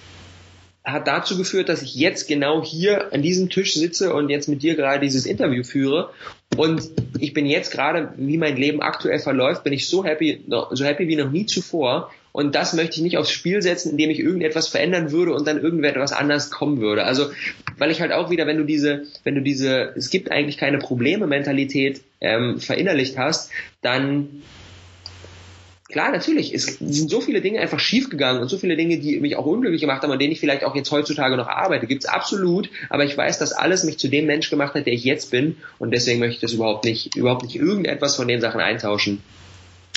hat 0.92 1.06
dazu 1.06 1.36
geführt, 1.36 1.68
dass 1.68 1.82
ich 1.82 1.94
jetzt 1.94 2.28
genau 2.28 2.64
hier 2.64 3.12
an 3.12 3.22
diesem 3.22 3.50
Tisch 3.50 3.74
sitze 3.74 4.12
und 4.14 4.28
jetzt 4.28 4.48
mit 4.48 4.62
dir 4.62 4.74
gerade 4.74 5.00
dieses 5.00 5.26
Interview 5.26 5.62
führe. 5.62 6.10
Und 6.56 6.82
ich 7.18 7.34
bin 7.34 7.46
jetzt 7.46 7.72
gerade, 7.72 8.12
wie 8.16 8.38
mein 8.38 8.56
Leben 8.56 8.80
aktuell 8.80 9.18
verläuft, 9.18 9.64
bin 9.64 9.72
ich 9.72 9.88
so 9.88 10.04
happy, 10.04 10.44
so 10.72 10.84
happy 10.84 11.08
wie 11.08 11.16
noch 11.16 11.30
nie 11.30 11.46
zuvor, 11.46 12.10
und 12.38 12.54
das 12.54 12.72
möchte 12.72 12.96
ich 12.96 13.02
nicht 13.02 13.18
aufs 13.18 13.32
Spiel 13.32 13.62
setzen, 13.62 13.90
indem 13.90 14.10
ich 14.10 14.20
irgendetwas 14.20 14.68
verändern 14.68 15.10
würde 15.10 15.32
und 15.32 15.44
dann 15.48 15.60
irgendetwas 15.60 16.12
anders 16.12 16.52
kommen 16.52 16.80
würde. 16.80 17.02
Also, 17.02 17.30
weil 17.78 17.90
ich 17.90 18.00
halt 18.00 18.12
auch 18.12 18.30
wieder, 18.30 18.46
wenn 18.46 18.58
du 18.58 18.64
diese, 18.64 19.06
wenn 19.24 19.34
du 19.34 19.42
diese, 19.42 19.92
es 19.96 20.08
gibt 20.08 20.30
eigentlich 20.30 20.56
keine 20.56 20.78
Probleme-Mentalität 20.78 22.02
ähm, 22.20 22.60
verinnerlicht 22.60 23.18
hast, 23.18 23.50
dann 23.82 24.42
Klar, 25.90 26.12
natürlich. 26.12 26.52
Es 26.54 26.66
sind 26.66 27.08
so 27.08 27.22
viele 27.22 27.40
Dinge 27.40 27.60
einfach 27.60 27.80
schiefgegangen 27.80 28.42
und 28.42 28.48
so 28.48 28.58
viele 28.58 28.76
Dinge, 28.76 28.98
die 28.98 29.20
mich 29.20 29.36
auch 29.36 29.46
unglücklich 29.46 29.80
gemacht 29.80 30.02
haben, 30.02 30.12
an 30.12 30.18
denen 30.18 30.32
ich 30.32 30.40
vielleicht 30.40 30.64
auch 30.64 30.76
jetzt 30.76 30.90
heutzutage 30.90 31.36
noch 31.36 31.48
arbeite. 31.48 31.86
Gibt's 31.86 32.04
absolut, 32.04 32.68
aber 32.90 33.04
ich 33.04 33.16
weiß, 33.16 33.38
dass 33.38 33.52
alles 33.52 33.84
mich 33.84 33.98
zu 33.98 34.08
dem 34.08 34.26
Mensch 34.26 34.50
gemacht 34.50 34.74
hat, 34.74 34.84
der 34.84 34.92
ich 34.92 35.04
jetzt 35.04 35.30
bin 35.30 35.56
und 35.78 35.90
deswegen 35.92 36.20
möchte 36.20 36.34
ich 36.34 36.40
das 36.40 36.52
überhaupt 36.52 36.84
nicht, 36.84 37.16
überhaupt 37.16 37.42
nicht 37.42 37.56
irgendetwas 37.56 38.16
von 38.16 38.28
den 38.28 38.42
Sachen 38.42 38.60
eintauschen. 38.60 39.22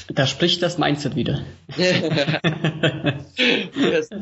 Da 0.07 0.25
spricht 0.25 0.63
das 0.63 0.77
Mindset 0.77 1.15
wieder. 1.15 1.43
yes. 3.75 4.09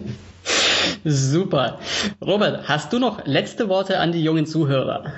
Super. 1.04 1.80
Robert, 2.22 2.68
hast 2.68 2.94
du 2.94 3.00
noch 3.00 3.26
letzte 3.26 3.70
Worte 3.70 4.00
an 4.00 4.12
die 4.12 4.24
jungen 4.24 4.46
Zuhörer? 4.46 5.14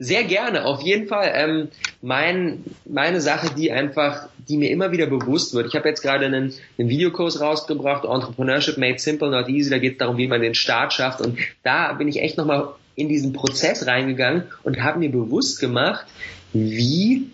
Sehr 0.00 0.24
gerne, 0.24 0.64
auf 0.64 0.82
jeden 0.82 1.06
Fall. 1.06 1.30
Ähm, 1.34 1.68
mein, 2.02 2.64
meine 2.84 3.20
Sache, 3.20 3.54
die 3.54 3.70
einfach, 3.70 4.28
die 4.48 4.56
mir 4.56 4.70
immer 4.70 4.90
wieder 4.90 5.06
bewusst 5.06 5.54
wird. 5.54 5.68
Ich 5.68 5.76
habe 5.76 5.88
jetzt 5.88 6.02
gerade 6.02 6.26
einen, 6.26 6.52
einen 6.78 6.88
Videokurs 6.88 7.40
rausgebracht, 7.40 8.04
Entrepreneurship 8.04 8.76
Made 8.76 8.98
Simple, 8.98 9.30
Not 9.30 9.48
Easy. 9.48 9.70
Da 9.70 9.78
geht 9.78 9.92
es 9.92 9.98
darum, 9.98 10.16
wie 10.16 10.26
man 10.26 10.40
den 10.40 10.54
Start 10.54 10.92
schafft. 10.92 11.20
Und 11.20 11.38
da 11.62 11.92
bin 11.92 12.08
ich 12.08 12.20
echt 12.20 12.36
nochmal 12.36 12.70
in 12.96 13.08
diesen 13.08 13.32
Prozess 13.32 13.86
reingegangen 13.86 14.44
und 14.64 14.82
habe 14.82 14.98
mir 14.98 15.10
bewusst 15.10 15.60
gemacht, 15.60 16.06
wie 16.52 17.30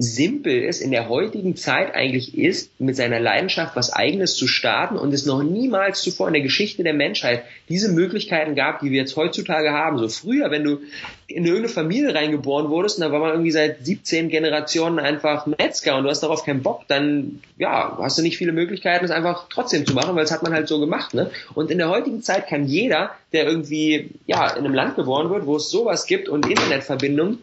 simpel 0.00 0.64
es 0.64 0.80
in 0.80 0.90
der 0.90 1.10
heutigen 1.10 1.56
Zeit 1.56 1.94
eigentlich 1.94 2.36
ist, 2.36 2.80
mit 2.80 2.96
seiner 2.96 3.20
Leidenschaft 3.20 3.76
was 3.76 3.92
eigenes 3.92 4.34
zu 4.34 4.48
starten 4.48 4.96
und 4.96 5.12
es 5.12 5.26
noch 5.26 5.42
niemals 5.42 6.00
zuvor 6.00 6.28
in 6.28 6.32
der 6.32 6.42
Geschichte 6.42 6.82
der 6.82 6.94
Menschheit 6.94 7.44
diese 7.68 7.92
Möglichkeiten 7.92 8.54
gab, 8.54 8.80
die 8.80 8.90
wir 8.90 8.98
jetzt 8.98 9.16
heutzutage 9.16 9.72
haben. 9.72 9.98
So 9.98 10.08
früher, 10.08 10.50
wenn 10.50 10.64
du 10.64 10.78
in 11.26 11.44
irgendeine 11.44 11.68
Familie 11.68 12.14
reingeboren 12.14 12.70
wurdest 12.70 12.96
und 12.96 13.02
da 13.04 13.12
war 13.12 13.20
man 13.20 13.30
irgendwie 13.32 13.50
seit 13.50 13.84
17 13.84 14.30
Generationen 14.30 14.98
einfach 14.98 15.46
Metzger 15.46 15.98
und 15.98 16.04
du 16.04 16.10
hast 16.10 16.22
darauf 16.22 16.44
keinen 16.46 16.62
Bock, 16.62 16.84
dann 16.88 17.40
ja, 17.58 17.98
hast 18.00 18.16
du 18.16 18.22
nicht 18.22 18.38
viele 18.38 18.52
Möglichkeiten, 18.52 19.04
es 19.04 19.10
einfach 19.10 19.48
trotzdem 19.50 19.84
zu 19.84 19.94
machen, 19.94 20.16
weil 20.16 20.24
es 20.24 20.32
hat 20.32 20.42
man 20.42 20.54
halt 20.54 20.66
so 20.66 20.80
gemacht. 20.80 21.12
Ne? 21.12 21.30
Und 21.54 21.70
in 21.70 21.76
der 21.76 21.90
heutigen 21.90 22.22
Zeit 22.22 22.48
kann 22.48 22.64
jeder, 22.64 23.10
der 23.34 23.44
irgendwie 23.44 24.08
ja 24.26 24.48
in 24.48 24.64
einem 24.64 24.74
Land 24.74 24.96
geboren 24.96 25.28
wird, 25.28 25.44
wo 25.44 25.56
es 25.56 25.70
sowas 25.70 26.06
gibt 26.06 26.30
und 26.30 26.48
Internetverbindung, 26.48 27.38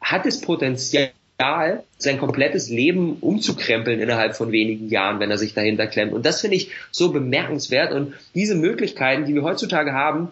hat 0.00 0.24
das 0.24 0.40
Potenzial, 0.40 1.10
Potenzial, 1.40 1.84
sein 1.96 2.18
komplettes 2.18 2.68
Leben 2.68 3.16
umzukrempeln 3.20 4.00
innerhalb 4.00 4.36
von 4.36 4.52
wenigen 4.52 4.90
Jahren, 4.90 5.20
wenn 5.20 5.30
er 5.30 5.38
sich 5.38 5.54
dahinter 5.54 5.86
klemmt. 5.86 6.12
Und 6.12 6.26
das 6.26 6.42
finde 6.42 6.56
ich 6.56 6.70
so 6.90 7.12
bemerkenswert. 7.12 7.92
Und 7.92 8.14
diese 8.34 8.54
Möglichkeiten, 8.54 9.24
die 9.24 9.34
wir 9.34 9.42
heutzutage 9.42 9.92
haben, 9.92 10.28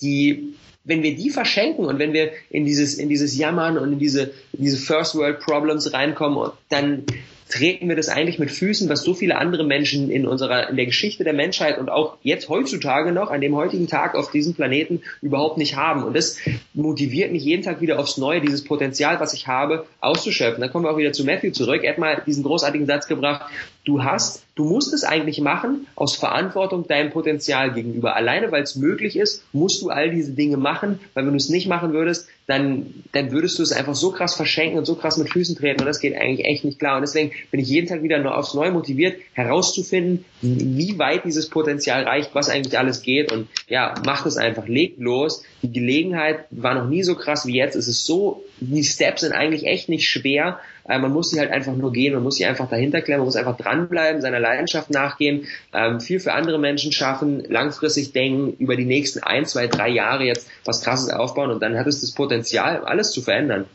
die 0.00 0.54
wenn 0.82 1.02
wir 1.02 1.14
die 1.14 1.30
verschenken 1.30 1.84
und 1.84 1.98
wenn 1.98 2.14
wir 2.14 2.32
in 2.48 2.64
dieses 2.64 2.94
in 2.94 3.08
dieses 3.08 3.36
Jammern 3.36 3.76
und 3.76 3.92
in 3.92 3.98
diese 3.98 4.32
in 4.52 4.64
diese 4.64 4.78
First 4.78 5.14
World 5.14 5.40
Problems 5.40 5.92
reinkommen, 5.92 6.52
dann 6.68 7.04
treten 7.50 7.88
wir 7.88 7.96
das 7.96 8.08
eigentlich 8.08 8.38
mit 8.38 8.50
Füßen, 8.50 8.88
was 8.88 9.02
so 9.02 9.12
viele 9.12 9.36
andere 9.36 9.64
Menschen 9.64 10.10
in 10.10 10.26
unserer, 10.26 10.70
in 10.70 10.76
der 10.76 10.86
Geschichte 10.86 11.24
der 11.24 11.32
Menschheit 11.32 11.78
und 11.78 11.90
auch 11.90 12.16
jetzt 12.22 12.48
heutzutage 12.48 13.12
noch, 13.12 13.30
an 13.30 13.40
dem 13.40 13.56
heutigen 13.56 13.88
Tag 13.88 14.14
auf 14.14 14.30
diesem 14.30 14.54
Planeten 14.54 15.02
überhaupt 15.20 15.58
nicht 15.58 15.76
haben. 15.76 16.04
Und 16.04 16.16
das 16.16 16.38
motiviert 16.74 17.32
mich 17.32 17.44
jeden 17.44 17.62
Tag 17.62 17.80
wieder 17.80 17.98
aufs 17.98 18.16
Neue, 18.16 18.40
dieses 18.40 18.64
Potenzial, 18.64 19.20
was 19.20 19.34
ich 19.34 19.46
habe, 19.46 19.86
auszuschöpfen. 20.00 20.60
Dann 20.60 20.70
kommen 20.70 20.84
wir 20.84 20.92
auch 20.92 20.98
wieder 20.98 21.12
zu 21.12 21.24
Matthew 21.24 21.50
zurück. 21.50 21.82
Er 21.82 21.92
hat 21.92 21.98
mal 21.98 22.22
diesen 22.26 22.44
großartigen 22.44 22.86
Satz 22.86 23.06
gebracht, 23.06 23.50
du 23.84 24.04
hast, 24.04 24.44
du 24.54 24.64
musst 24.64 24.92
es 24.92 25.04
eigentlich 25.04 25.40
machen 25.40 25.86
aus 25.94 26.16
Verantwortung 26.16 26.86
deinem 26.86 27.10
Potenzial 27.10 27.72
gegenüber. 27.72 28.14
Alleine, 28.14 28.52
weil 28.52 28.62
es 28.62 28.76
möglich 28.76 29.16
ist, 29.16 29.42
musst 29.52 29.80
du 29.82 29.88
all 29.88 30.10
diese 30.10 30.32
Dinge 30.32 30.58
machen, 30.58 31.00
weil 31.14 31.24
wenn 31.24 31.32
du 31.32 31.38
es 31.38 31.48
nicht 31.48 31.66
machen 31.66 31.92
würdest, 31.92 32.28
dann, 32.46 32.92
dann 33.12 33.30
würdest 33.30 33.58
du 33.58 33.62
es 33.62 33.72
einfach 33.72 33.94
so 33.94 34.10
krass 34.10 34.34
verschenken 34.34 34.78
und 34.78 34.84
so 34.84 34.96
krass 34.96 35.16
mit 35.16 35.30
Füßen 35.30 35.56
treten 35.56 35.80
und 35.80 35.86
das 35.86 36.00
geht 36.00 36.14
eigentlich 36.14 36.46
echt 36.46 36.64
nicht 36.64 36.78
klar. 36.78 36.96
Und 36.96 37.02
deswegen 37.02 37.32
bin 37.50 37.60
ich 37.60 37.68
jeden 37.68 37.86
Tag 37.88 38.02
wieder 38.02 38.18
nur 38.18 38.36
aufs 38.36 38.54
Neue 38.54 38.72
motiviert, 38.72 39.16
herauszufinden, 39.32 40.24
wie 40.42 40.98
weit 40.98 41.24
dieses 41.24 41.48
Potenzial 41.48 42.02
reicht, 42.02 42.34
was 42.34 42.50
eigentlich 42.50 42.78
alles 42.78 43.02
geht 43.02 43.32
und 43.32 43.48
ja, 43.68 43.94
macht 44.04 44.26
es 44.26 44.36
einfach, 44.36 44.66
legt 44.66 44.98
los. 44.98 45.42
Die 45.62 45.72
Gelegenheit 45.72 46.44
war 46.50 46.74
noch 46.74 46.88
nie 46.88 47.02
so 47.02 47.14
krass 47.14 47.46
wie 47.46 47.56
jetzt. 47.56 47.76
Es 47.76 47.88
ist 47.88 48.04
so, 48.04 48.42
die 48.60 48.84
Steps 48.84 49.22
sind 49.22 49.32
eigentlich 49.32 49.66
echt 49.66 49.88
nicht 49.88 50.08
schwer. 50.08 50.60
Äh, 50.88 50.98
man 50.98 51.12
muss 51.12 51.30
sie 51.30 51.40
halt 51.40 51.50
einfach 51.50 51.74
nur 51.74 51.92
gehen, 51.92 52.14
man 52.14 52.22
muss 52.22 52.36
sie 52.36 52.46
einfach 52.46 52.68
dahinter 52.68 53.00
klemmen, 53.00 53.20
man 53.20 53.26
muss 53.26 53.36
einfach 53.36 53.56
dranbleiben, 53.56 54.20
seiner 54.20 54.40
Leidenschaft 54.40 54.90
nachgehen, 54.90 55.46
ähm, 55.72 56.00
viel 56.00 56.20
für 56.20 56.32
andere 56.32 56.58
Menschen 56.58 56.92
schaffen, 56.92 57.44
langfristig 57.48 58.12
denken, 58.12 58.52
über 58.58 58.76
die 58.76 58.84
nächsten 58.84 59.22
ein, 59.22 59.46
zwei, 59.46 59.66
drei 59.66 59.88
Jahre 59.88 60.24
jetzt 60.24 60.48
was 60.64 60.82
krasses 60.82 61.10
aufbauen 61.10 61.50
und 61.50 61.62
dann 61.62 61.78
hat 61.78 61.86
es 61.86 62.00
das 62.00 62.12
Potenzial, 62.12 62.84
alles 62.84 63.12
zu 63.12 63.22
verändern. 63.22 63.66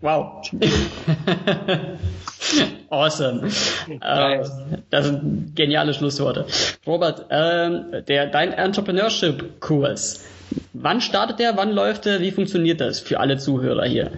Wow. 0.00 0.50
awesome. 2.90 3.48
Nice. 3.88 4.00
Ähm, 4.02 4.82
das 4.90 5.06
sind 5.06 5.56
geniale 5.56 5.94
Schlussworte. 5.94 6.46
Robert, 6.86 7.26
ähm, 7.30 8.04
der, 8.06 8.26
dein 8.26 8.52
Entrepreneurship-Kurs, 8.52 10.24
wann 10.72 11.00
startet 11.00 11.38
der, 11.38 11.56
wann 11.56 11.70
läuft 11.70 12.04
der, 12.04 12.20
wie 12.20 12.30
funktioniert 12.30 12.80
das 12.80 13.00
für 13.00 13.20
alle 13.20 13.38
Zuhörer 13.38 13.86
hier? 13.86 14.12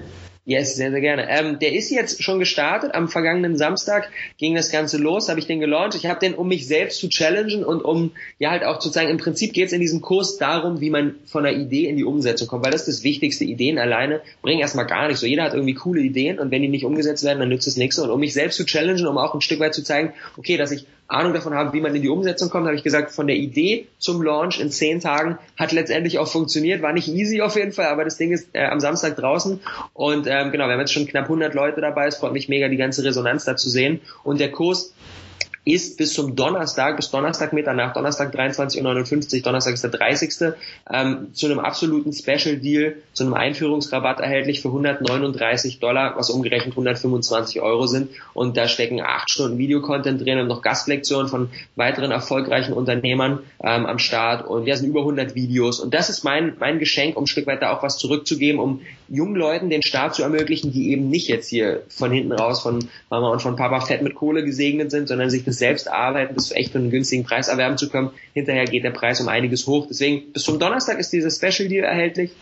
Yes, 0.49 0.77
sehr, 0.77 0.93
sehr 0.93 1.01
gerne. 1.01 1.29
Ähm, 1.29 1.59
der 1.59 1.73
ist 1.73 1.91
jetzt 1.91 2.23
schon 2.23 2.39
gestartet. 2.39 2.95
Am 2.95 3.09
vergangenen 3.09 3.57
Samstag 3.57 4.09
ging 4.39 4.55
das 4.55 4.71
Ganze 4.71 4.97
los, 4.97 5.29
habe 5.29 5.41
ich 5.41 5.49
den 5.49 5.59
gelauncht. 5.59 5.97
Ich 5.97 6.07
habe 6.07 6.21
den, 6.21 6.35
um 6.35 6.47
mich 6.47 6.69
selbst 6.69 7.01
zu 7.01 7.09
challengen 7.09 7.65
und 7.65 7.85
um 7.85 8.13
ja 8.39 8.53
halt 8.53 8.63
auch 8.63 8.79
zu 8.79 8.89
zeigen, 8.91 9.11
im 9.11 9.17
Prinzip 9.17 9.53
geht 9.53 9.67
es 9.67 9.73
in 9.73 9.81
diesem 9.81 10.03
Kurs 10.03 10.37
darum, 10.37 10.81
wie 10.81 10.91
man 10.91 11.17
von 11.27 11.45
einer 11.45 11.59
Idee 11.59 11.89
in 11.89 11.97
die 11.97 12.05
Umsetzung 12.05 12.47
kommt, 12.47 12.65
weil 12.65 12.71
das 12.71 12.83
ist 12.83 12.99
das 12.99 13.03
Wichtigste. 13.03 13.43
Ideen 13.43 13.77
alleine 13.77 14.21
bringen 14.41 14.61
erstmal 14.61 14.87
gar 14.87 15.09
nichts. 15.09 15.21
So 15.21 15.27
jeder 15.27 15.43
hat 15.43 15.55
irgendwie 15.55 15.75
coole 15.75 16.01
Ideen 16.01 16.39
und 16.39 16.53
wenn 16.53 16.63
die 16.63 16.69
nicht 16.69 16.85
umgesetzt 16.85 17.25
werden, 17.25 17.41
dann 17.41 17.49
nützt 17.49 17.67
es 17.67 17.77
nichts. 17.77 17.99
Und 17.99 18.11
um 18.11 18.21
mich 18.21 18.33
selbst 18.33 18.57
zu 18.57 18.65
challengen, 18.65 19.09
um 19.09 19.19
auch 19.19 19.35
ein 19.35 19.41
Stück 19.41 19.59
weit 19.59 19.75
zu 19.75 19.83
zeigen, 19.83 20.13
okay, 20.37 20.57
dass 20.57 20.71
ich 20.71 20.87
Ahnung 21.09 21.33
davon 21.33 21.55
habe, 21.55 21.73
wie 21.73 21.81
man 21.81 21.95
in 21.95 22.03
die 22.03 22.09
Umsetzung 22.09 22.51
kommt, 22.51 22.67
habe 22.67 22.77
ich 22.77 22.83
gesagt, 22.83 23.13
von 23.13 23.27
der 23.27 23.37
Idee 23.37 23.87
zum 23.99 24.23
Launch 24.23 24.61
in 24.61 24.71
zehn 24.71 25.01
Tagen 25.01 25.39
hat 25.57 25.73
letztendlich 25.73 26.19
auch 26.19 26.29
funktioniert. 26.29 26.83
War 26.83 26.93
nicht 26.93 27.09
easy 27.09 27.41
auf 27.41 27.57
jeden 27.57 27.73
Fall, 27.73 27.87
aber 27.87 28.05
das 28.05 28.17
Ding 28.17 28.33
ist 28.33 28.49
äh, 28.55 28.67
am 28.67 28.81
Samstag 28.81 29.17
draußen 29.17 29.61
und 29.93 30.27
ähm, 30.27 30.51
genau, 30.51 30.67
wir 30.67 30.73
haben 30.73 30.81
jetzt 30.81 30.93
schon 30.93 31.07
knapp 31.07 31.25
100 31.25 31.55
Leute 31.55 31.81
dabei. 31.81 32.07
Es 32.07 32.17
freut 32.17 32.33
mich 32.33 32.49
mega, 32.49 32.69
die 32.69 32.77
ganze 32.77 33.05
Resonanz 33.05 33.45
da 33.45 33.57
zu 33.57 33.71
sehen. 33.71 34.01
Und 34.25 34.41
der 34.41 34.51
Kurs 34.51 34.95
ist 35.67 35.99
bis 35.99 36.15
zum 36.15 36.37
Donnerstag, 36.37 36.97
bis 36.97 37.11
Donnerstag 37.11 37.53
Mitternacht, 37.53 37.97
Donnerstag 37.97 38.33
23.59 38.33 39.39
Uhr, 39.39 39.43
Donnerstag 39.43 39.75
ist 39.75 39.83
der 39.83 39.91
30. 39.91 40.55
Ähm, 40.93 41.35
zu 41.35 41.47
einem 41.47 41.59
absoluten 41.59 42.13
Special 42.13 42.57
Deal, 42.57 42.95
zu 43.13 43.25
einem 43.25 43.35
Einführungsrabatt 43.35 44.21
erhältlich 44.21 44.63
für 44.63 44.69
139 44.69 45.81
Dollar, 45.81 46.15
was 46.17 46.31
umgerechnet 46.31 46.75
125 46.75 47.61
Euro 47.63 47.89
sind. 47.89 48.11
Und 48.33 48.57
da 48.57 48.69
stecken 48.69 49.01
acht 49.01 49.29
Stunden 49.29 49.59
Videocontent 49.59 50.25
drin 50.25 50.39
und 50.39 50.47
noch 50.47 50.63
Gastlektionen 50.63 51.27
von 51.27 51.51
weiteren 51.75 52.13
erfolgreichen 52.13 52.73
Unternehmern 52.73 53.41
ähm, 53.61 53.87
am 53.87 53.99
Start. 53.99 54.47
Und 54.47 54.67
wir 54.67 54.77
sind 54.77 54.89
über 54.89 55.01
100 55.01 55.35
Videos. 55.35 55.81
Und 55.81 55.95
das 55.95 56.11
ist 56.11 56.23
mein, 56.23 56.55
mein 56.61 56.79
Geschenk, 56.79 57.17
um 57.17 57.25
ein 57.25 57.27
Stück 57.27 57.49
weit 57.49 57.63
da 57.63 57.77
auch 57.77 57.83
was 57.83 57.99
zurückzugeben, 57.99 58.61
um 58.61 58.83
jungen 59.09 59.35
Leuten 59.35 59.69
den 59.69 59.83
Start 59.83 60.15
zu 60.15 60.23
ermöglichen, 60.23 60.71
die 60.73 60.93
eben 60.93 61.09
nicht 61.09 61.27
jetzt 61.27 61.49
hier 61.49 61.83
von 61.89 62.13
hinten 62.13 62.31
raus 62.31 62.63
von 62.63 62.89
Mama 63.11 63.31
und 63.31 63.43
von 63.43 63.57
Papa 63.57 63.81
fett 63.81 64.03
mit 64.03 64.15
Kohle 64.15 64.45
gesegnet 64.45 64.93
sind, 64.93 65.09
sondern 65.09 65.29
sich 65.29 65.45
das 65.45 65.56
selbst 65.59 65.89
arbeiten, 65.89 66.35
das 66.35 66.53
echt 66.53 66.73
für 66.73 66.79
einen 66.79 66.91
günstigen 66.91 67.25
Preis 67.25 67.49
erwerben 67.49 67.79
zu 67.79 67.89
können. 67.89 68.11
Hinterher 68.35 68.65
geht 68.65 68.85
der 68.85 68.91
Preis 68.91 69.21
um 69.21 69.29
einiges 69.29 69.67
hoch. 69.67 69.87
Deswegen 69.89 70.33
bis 70.33 70.45
zum 70.45 70.59
Donnerstag 70.59 70.99
ist 70.99 71.13
dieses 71.13 71.37
Special 71.37 71.69
Deal 71.69 71.85
erhältlich. 71.85 72.33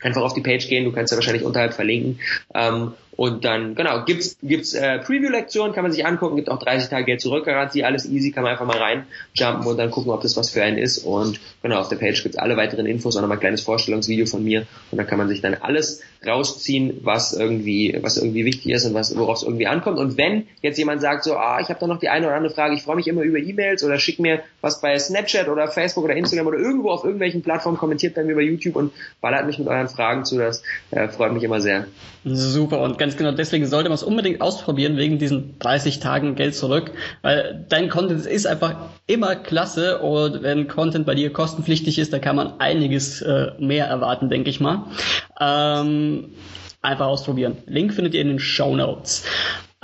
Einfach 0.00 0.22
auf 0.22 0.34
die 0.34 0.40
Page 0.40 0.68
gehen, 0.68 0.84
du 0.84 0.92
kannst 0.92 1.12
ja 1.12 1.16
wahrscheinlich 1.16 1.44
unterhalb 1.44 1.74
verlinken. 1.74 2.20
Ähm, 2.54 2.92
und 3.14 3.44
dann, 3.44 3.74
genau, 3.74 4.04
gibt's, 4.04 4.38
gibt's 4.42 4.72
äh, 4.72 4.98
Preview-Lektionen, 4.98 5.74
kann 5.74 5.82
man 5.82 5.92
sich 5.92 6.06
angucken, 6.06 6.36
gibt 6.36 6.48
auch 6.48 6.58
30 6.58 6.88
Tage 6.88 7.04
Geld 7.04 7.20
zurück, 7.20 7.44
Garantie, 7.44 7.84
alles 7.84 8.08
easy, 8.08 8.30
kann 8.30 8.42
man 8.42 8.52
einfach 8.52 8.66
mal 8.66 8.78
reinjumpen 8.78 9.66
und 9.66 9.76
dann 9.76 9.90
gucken, 9.90 10.10
ob 10.12 10.22
das 10.22 10.36
was 10.36 10.48
für 10.48 10.62
einen 10.62 10.78
ist. 10.78 10.98
Und 10.98 11.38
genau, 11.62 11.80
auf 11.80 11.88
der 11.88 11.96
Page 11.96 12.22
gibt's 12.22 12.38
alle 12.38 12.56
weiteren 12.56 12.86
Infos, 12.86 13.16
auch 13.16 13.20
nochmal 13.20 13.36
ein 13.36 13.40
kleines 13.40 13.60
Vorstellungsvideo 13.60 14.24
von 14.24 14.42
mir. 14.42 14.66
Und 14.90 14.98
dann 14.98 15.06
kann 15.06 15.18
man 15.18 15.28
sich 15.28 15.42
dann 15.42 15.54
alles 15.54 16.02
rausziehen, 16.26 17.00
was 17.02 17.34
irgendwie, 17.34 17.98
was 18.00 18.16
irgendwie 18.16 18.44
wichtig 18.44 18.72
ist 18.72 18.86
und 18.86 18.94
was, 18.94 19.16
worauf 19.16 19.38
es 19.38 19.42
irgendwie 19.42 19.66
ankommt. 19.66 19.98
Und 19.98 20.16
wenn 20.16 20.46
jetzt 20.62 20.78
jemand 20.78 21.02
sagt, 21.02 21.24
so, 21.24 21.34
ah, 21.34 21.60
ich 21.60 21.68
habe 21.68 21.80
da 21.80 21.86
noch 21.86 21.98
die 21.98 22.08
eine 22.08 22.26
oder 22.26 22.36
andere 22.36 22.54
Frage, 22.54 22.74
ich 22.74 22.82
freue 22.82 22.96
mich 22.96 23.08
immer 23.08 23.22
über 23.22 23.38
E-Mails 23.38 23.84
oder 23.84 23.98
schick 23.98 24.20
mir 24.20 24.40
was 24.60 24.80
bei 24.80 24.98
Snapchat 24.98 25.48
oder 25.48 25.68
Facebook 25.68 26.04
oder 26.04 26.14
Instagram 26.14 26.46
oder 26.46 26.58
irgendwo 26.58 26.90
auf 26.90 27.04
irgendwelchen 27.04 27.42
Plattformen, 27.42 27.76
kommentiert 27.76 28.14
bei 28.14 28.24
mir 28.24 28.36
bei 28.36 28.42
YouTube 28.42 28.76
und 28.76 28.92
ballert 29.20 29.46
mich 29.46 29.58
mit 29.58 29.68
euren 29.68 29.88
Fragen 29.88 30.24
zu, 30.24 30.38
das 30.38 30.62
äh, 30.92 31.08
freut 31.08 31.32
mich 31.32 31.42
immer 31.42 31.60
sehr. 31.60 31.86
Super, 32.24 32.80
und 32.80 32.98
ganz 33.02 33.16
genau 33.16 33.32
deswegen 33.32 33.66
sollte 33.66 33.88
man 33.88 33.96
es 33.96 34.04
unbedingt 34.04 34.40
ausprobieren, 34.40 34.96
wegen 34.96 35.18
diesen 35.18 35.58
30 35.58 35.98
Tagen 35.98 36.36
Geld 36.36 36.54
zurück, 36.54 36.92
weil 37.22 37.66
dein 37.68 37.88
Content 37.88 38.24
ist 38.24 38.46
einfach 38.46 38.76
immer 39.08 39.34
klasse 39.34 39.98
und 39.98 40.44
wenn 40.44 40.68
Content 40.68 41.04
bei 41.04 41.16
dir 41.16 41.32
kostenpflichtig 41.32 41.98
ist, 41.98 42.12
da 42.12 42.20
kann 42.20 42.36
man 42.36 42.60
einiges 42.60 43.20
äh, 43.20 43.54
mehr 43.58 43.86
erwarten, 43.86 44.28
denke 44.28 44.50
ich 44.50 44.60
mal. 44.60 44.84
Ähm, 45.40 46.34
einfach 46.80 47.06
ausprobieren. 47.06 47.56
Link 47.66 47.92
findet 47.92 48.14
ihr 48.14 48.20
in 48.20 48.28
den 48.28 48.38
Show 48.38 48.76
Notes. 48.76 49.24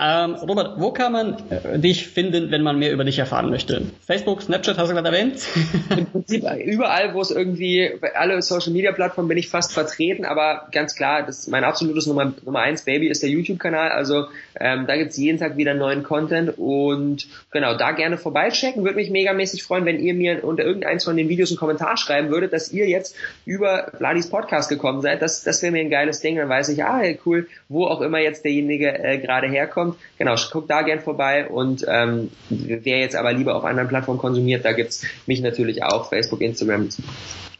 Ähm, 0.01 0.35
Robert, 0.37 0.79
wo 0.79 0.93
kann 0.93 1.11
man 1.11 1.37
äh, 1.51 1.77
dich 1.77 2.07
finden, 2.07 2.53
wenn 2.53 2.63
man 2.63 2.79
mehr 2.79 2.93
über 2.93 3.03
dich 3.03 3.19
erfahren 3.19 3.51
möchte? 3.51 3.83
Facebook, 4.07 4.43
Snapchat, 4.43 4.79
hast 4.79 4.91
du 4.91 4.95
gerade 4.95 5.09
erwähnt? 5.09 5.45
Im 5.91 6.07
Prinzip 6.07 6.45
überall, 6.65 7.15
wo 7.15 7.21
es 7.21 7.33
irgendwie, 7.33 7.91
bei 8.01 8.15
alle 8.15 8.41
Social 8.41 8.73
Media 8.73 8.93
Plattformen 8.93 9.29
bin 9.29 9.39
ich 9.39 9.49
fast 9.49 9.73
vertreten, 9.73 10.25
aber 10.25 10.69
ganz 10.71 10.95
klar, 10.95 11.27
das 11.27 11.41
ist 11.41 11.49
mein 11.49 11.65
absolutes 11.65 12.07
Nummer, 12.07 12.33
Nummer 12.45 12.61
eins 12.61 12.83
Baby 12.83 13.09
ist 13.09 13.25
der 13.25 13.31
YouTube-Kanal. 13.31 13.91
Also 13.91 14.27
ähm, 14.61 14.87
da 14.87 14.97
gibt's 14.97 15.17
jeden 15.17 15.41
Tag 15.41 15.57
wieder 15.57 15.75
neuen 15.75 16.05
Content 16.05 16.57
und 16.57 17.27
genau, 17.51 17.77
da 17.77 17.91
gerne 17.91 18.19
vorbeichecken. 18.19 18.85
Würde 18.85 18.97
mich 18.97 19.11
megamäßig 19.11 19.65
freuen, 19.65 19.85
wenn 19.85 19.99
ihr 19.99 20.15
mir 20.15 20.45
unter 20.45 20.63
irgendeins 20.63 21.05
von 21.05 21.17
den 21.17 21.29
Videos 21.29 21.51
einen 21.51 21.59
Kommentar 21.59 21.97
schreiben 21.97 22.31
würdet, 22.31 22.53
dass 22.53 22.73
ihr 22.73 22.87
jetzt 22.89 23.17
über 23.45 23.91
Vladis 23.97 24.31
Podcast 24.31 24.69
gekommen 24.69 25.03
seid. 25.03 25.23
Das, 25.23 25.43
das 25.43 25.61
wäre 25.63 25.73
mir 25.73 25.81
ein 25.81 25.91
geiles 25.91 26.21
Ding. 26.21 26.37
Dann 26.37 26.49
weiß 26.49 26.69
ich, 26.69 26.85
ah, 26.85 27.03
cool, 27.27 27.49
wo 27.69 27.87
auch 27.87 28.01
immer 28.01 28.21
jetzt 28.21 28.45
derjenige 28.45 28.97
äh, 28.97 29.19
gerade 29.19 29.49
herkommt 29.49 29.88
kommt, 29.91 30.01
genau, 30.19 30.35
guckt 30.53 30.71
da 30.71 30.83
gern 30.83 31.01
vorbei 31.01 31.49
und 31.49 31.85
ähm, 31.89 32.31
wer 32.49 32.99
jetzt 32.99 33.17
aber 33.17 33.33
lieber 33.33 33.55
auf 33.55 33.65
anderen 33.65 33.89
Plattformen 33.89 34.21
konsumiert, 34.21 34.65
da 34.65 34.73
gibt's 34.73 35.05
mich 35.27 35.41
natürlich 35.41 35.83
auch, 35.83 36.09
Facebook, 36.09 36.41
Instagram 36.41 36.89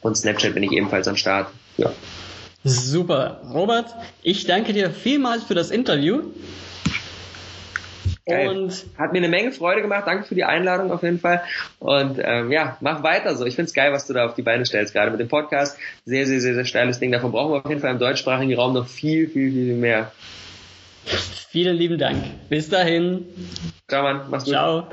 und 0.01 0.17
Snapchat 0.17 0.55
bin 0.55 0.63
ich 0.63 0.73
ebenfalls 0.73 1.09
am 1.09 1.17
Start. 1.17 1.49
Ja. 1.77 1.93
Super. 2.65 3.41
Robert, 3.53 3.95
ich 4.23 4.47
danke 4.47 4.73
dir 4.73 4.91
vielmals 4.91 5.45
für 5.45 5.55
das 5.55 5.71
Interview. 5.71 6.23
Geil. 8.29 8.49
Und 8.49 8.85
hat 8.99 9.13
mir 9.13 9.19
eine 9.19 9.29
Menge 9.29 9.53
Freude 9.53 9.81
gemacht. 9.81 10.05
Danke 10.07 10.25
für 10.25 10.35
die 10.35 10.45
Einladung 10.45 10.93
auf 10.93 11.03
jeden 11.03 11.19
Fall. 11.19 11.43
Und 11.79 12.19
ähm, 12.23 12.53
ja, 12.53 12.77
mach 12.81 13.03
weiter 13.03 13.35
so. 13.35 13.47
Ich 13.47 13.57
find's 13.57 13.73
geil, 13.73 13.91
was 13.93 14.07
du 14.07 14.13
da 14.13 14.27
auf 14.27 14.35
die 14.35 14.43
Beine 14.43 14.67
stellst, 14.67 14.93
gerade 14.93 15.11
mit 15.11 15.19
dem 15.19 15.29
Podcast. 15.29 15.79
Sehr, 16.05 16.27
sehr, 16.27 16.41
sehr, 16.41 16.55
sehr 16.55 16.67
steiles 16.67 16.99
Ding. 16.99 17.11
Davon 17.11 17.33
brauchen 17.33 17.53
wir 17.53 17.65
auf 17.65 17.69
jeden 17.69 17.81
Fall 17.81 17.93
im 17.93 17.99
deutschsprachigen 17.99 18.55
Raum 18.55 18.75
noch 18.75 18.87
viel, 18.87 19.29
viel, 19.29 19.51
viel 19.51 19.75
mehr. 19.75 20.13
Vielen 21.51 21.77
lieben 21.77 21.99
Dank. 21.99 22.23
Bis 22.49 22.69
dahin. 22.69 23.25
Ciao, 23.89 24.03
Mann. 24.03 24.31
Mach's 24.31 24.45
gut. 24.45 24.53
Ciao. 24.53 24.89